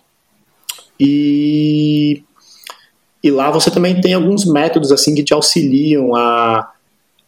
[1.00, 2.22] e,
[3.22, 6.70] e lá você também tem alguns métodos assim que te auxiliam a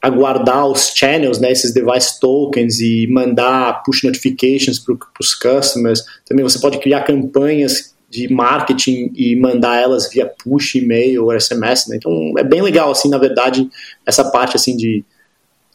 [0.02, 6.02] a guardar os channels, né, esses device tokens e mandar push notifications para os customers.
[6.24, 11.88] Também você pode criar campanhas de marketing e mandar elas via push, e-mail ou SMS.
[11.88, 11.96] Né?
[11.96, 13.68] Então é bem legal, assim, na verdade,
[14.06, 15.04] essa parte assim de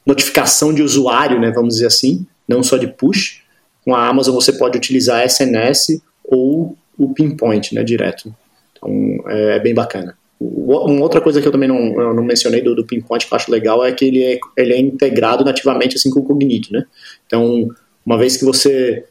[0.05, 3.43] notificação de usuário, né, vamos dizer assim, não só de push.
[3.83, 8.33] Com a Amazon você pode utilizar SNS ou o Pinpoint, né, direto.
[8.71, 8.91] Então
[9.27, 10.17] é, é bem bacana.
[10.39, 13.49] Uma outra coisa que eu também não, não mencionei do, do Pinpoint que eu acho
[13.49, 16.85] legal é que ele é, ele é integrado nativamente assim com o Cognito, né?
[17.25, 17.69] Então,
[18.05, 19.05] uma vez que você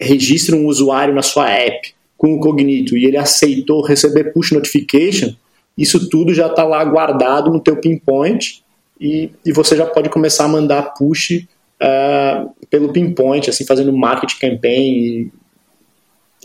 [0.00, 5.34] registra um usuário na sua app com o Cognito e ele aceitou receber push notification,
[5.76, 8.62] isso tudo já está lá guardado no teu Pinpoint
[9.00, 11.44] e, e você já pode começar a mandar push
[11.82, 15.32] uh, pelo Pinpoint, assim, fazendo marketing campaign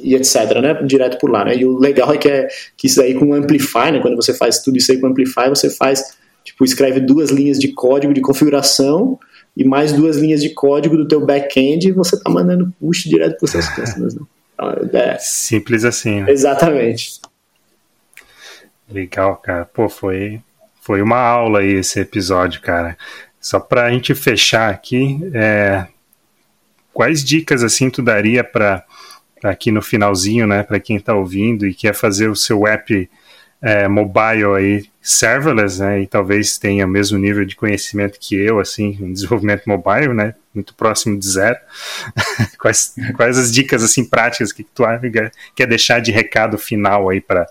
[0.01, 3.01] e etc, né, direto por lá, né, e o legal é que, é que isso
[3.01, 5.69] aí com o Amplify, né, quando você faz tudo isso aí com o Amplify, você
[5.69, 9.19] faz, tipo, escreve duas linhas de código de configuração
[9.55, 13.37] e mais duas linhas de código do teu back-end e você tá mandando push direto
[13.37, 14.21] para os seus customers, né.
[14.53, 16.31] Então, é, Simples assim, né?
[16.31, 17.19] Exatamente.
[18.89, 19.65] Legal, cara.
[19.65, 20.41] Pô, foi,
[20.81, 22.97] foi uma aula aí esse episódio, cara.
[23.39, 25.87] Só para a gente fechar aqui, é,
[26.93, 28.85] quais dicas assim tu daria para
[29.43, 33.09] aqui no finalzinho, né, para quem está ouvindo e quer fazer o seu app
[33.61, 38.59] é, mobile aí serverless, né, e talvez tenha o mesmo nível de conhecimento que eu,
[38.59, 41.57] assim, em desenvolvimento mobile, né, muito próximo de zero.
[42.59, 44.83] quais, quais as dicas assim práticas que tu
[45.55, 47.47] quer deixar de recado final aí para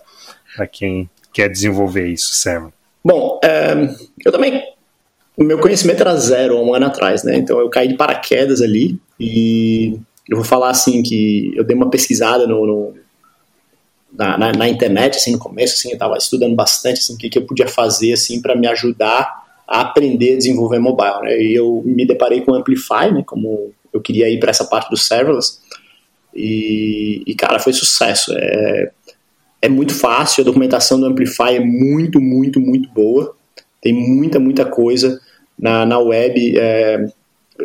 [0.71, 2.71] quem quer desenvolver isso, server?
[3.03, 3.73] Bom, é,
[4.25, 4.73] eu também
[5.35, 7.35] o meu conhecimento era zero há um ano atrás, né?
[7.35, 11.89] Então eu caí de paraquedas ali e eu vou falar assim que eu dei uma
[11.89, 12.93] pesquisada no, no
[14.11, 17.29] na, na, na, internet assim no começo assim eu estava estudando bastante assim o que,
[17.29, 21.41] que eu podia fazer assim para me ajudar a aprender a desenvolver mobile né?
[21.41, 23.23] e eu me deparei com o Amplify né?
[23.25, 25.59] Como eu queria ir para essa parte do serverless.
[26.33, 28.33] E, e, cara foi sucesso.
[28.35, 28.91] É,
[29.61, 33.35] é muito fácil a documentação do Amplify é muito muito muito boa.
[33.79, 35.21] Tem muita muita coisa
[35.57, 37.05] na, na web é,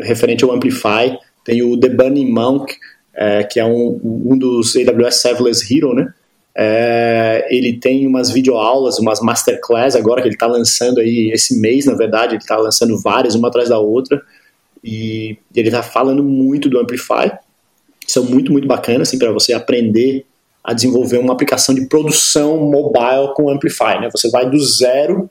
[0.03, 1.17] referente ao Amplify
[1.49, 2.77] tem o The Bunny Monk,
[3.15, 6.13] é, que é um, um dos AWS Serverless Hero, né?
[6.55, 11.87] É, ele tem umas videoaulas, umas masterclass agora que ele está lançando aí esse mês,
[11.87, 14.21] na verdade, ele está lançando várias, uma atrás da outra,
[14.85, 17.33] e, ele está falando muito do Amplify.
[18.07, 20.27] São muito, muito bacanas, assim, para você aprender
[20.63, 24.11] a desenvolver uma aplicação de produção mobile com Amplify, né?
[24.13, 25.31] Você vai do zero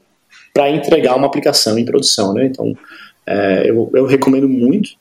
[0.52, 2.48] para entregar uma aplicação em produção, né?
[2.48, 2.76] Então,
[3.24, 4.98] é, eu, eu recomendo muito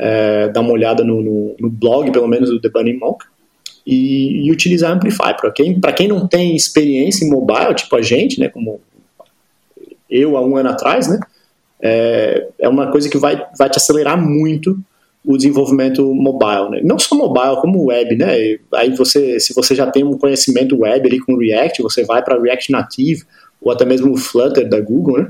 [0.00, 3.24] é, dar uma olhada no, no, no, blog, pelo menos, do The Bunny Monk,
[3.86, 5.36] e, e utilizar Amplify.
[5.38, 8.80] Para quem, quem não tem experiência em mobile, tipo a gente, né, como
[10.08, 11.20] eu há um ano atrás, né,
[11.82, 14.78] é, é uma coisa que vai, vai te acelerar muito
[15.24, 16.80] o desenvolvimento mobile, né?
[16.82, 18.58] Não só mobile, como web, né?
[18.74, 22.40] Aí você, se você já tem um conhecimento web ali com React, você vai para
[22.40, 23.24] React Native
[23.60, 25.28] ou até mesmo o Flutter da Google, né?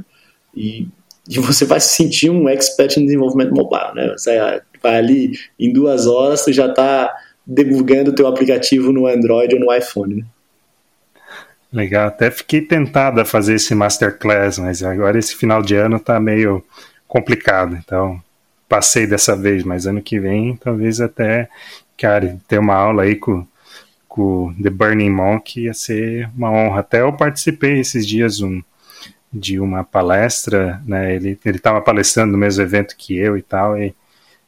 [0.56, 0.86] E
[1.30, 4.08] e você vai se sentir um expert em desenvolvimento mobile, né?
[4.16, 4.36] Você
[4.82, 7.08] vai ali em duas horas, você já está
[7.46, 10.24] debugando o teu aplicativo no Android ou no iPhone, né?
[11.72, 16.18] Legal, até fiquei tentado a fazer esse masterclass, mas agora esse final de ano tá
[16.18, 16.64] meio
[17.06, 18.20] complicado, então
[18.68, 21.48] passei dessa vez, mas ano que vem talvez até,
[21.96, 23.46] cara, ter uma aula aí com,
[24.08, 26.80] com The Burning Monk ia ser uma honra.
[26.80, 28.60] Até eu participei esses dias um,
[29.32, 31.14] de uma palestra, né?
[31.14, 33.94] Ele ele estava palestrando no mesmo evento que eu e tal, e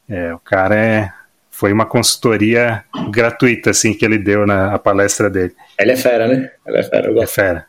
[0.09, 1.11] é, o cara é
[1.49, 5.53] foi uma consultoria gratuita assim que ele deu na palestra dele.
[5.79, 6.51] Ele é fera, né?
[6.65, 7.21] Ele é fera.
[7.21, 7.65] É fera.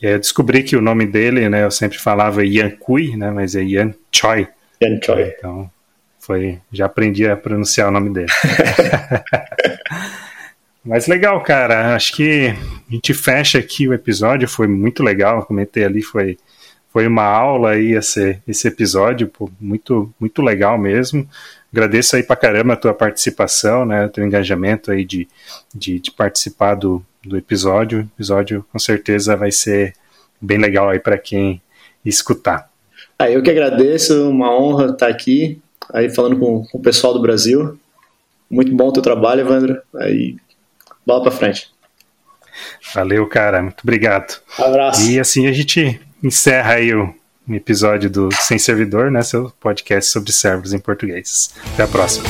[0.00, 3.30] E aí eu descobri que o nome dele, né, eu sempre falava Yan Kui, né,
[3.30, 4.48] mas é Yan Choi.
[4.82, 5.32] Yan Choi.
[5.38, 5.70] Então,
[6.18, 8.26] foi, já aprendi a pronunciar o nome dele.
[10.84, 11.94] Mas legal, cara.
[11.94, 14.48] Acho que a gente fecha aqui o episódio.
[14.48, 15.44] Foi muito legal.
[15.46, 16.36] Comentei ali, foi,
[16.92, 19.28] foi uma aula aí esse, esse episódio.
[19.28, 21.28] Pô, muito, muito legal mesmo.
[21.72, 24.06] Agradeço aí pra caramba a tua participação, né?
[24.06, 25.28] O teu engajamento aí de,
[25.74, 28.00] de, de participar do, do episódio.
[28.00, 29.94] O episódio com certeza vai ser
[30.40, 31.62] bem legal aí para quem
[32.04, 32.68] escutar.
[33.18, 35.60] Ah, eu que agradeço, uma honra estar aqui,
[35.92, 37.78] aí falando com, com o pessoal do Brasil.
[38.50, 39.80] Muito bom o teu trabalho, Evandro.
[39.94, 40.36] Aí
[41.06, 41.70] bola para frente.
[42.94, 43.62] Valeu, cara.
[43.62, 44.40] Muito obrigado.
[44.58, 45.10] Um abraço.
[45.10, 47.14] E assim a gente encerra aí o
[47.48, 49.22] episódio do Sem Servidor, né?
[49.22, 51.54] Seu podcast sobre servers em português.
[51.74, 52.24] Até a próxima.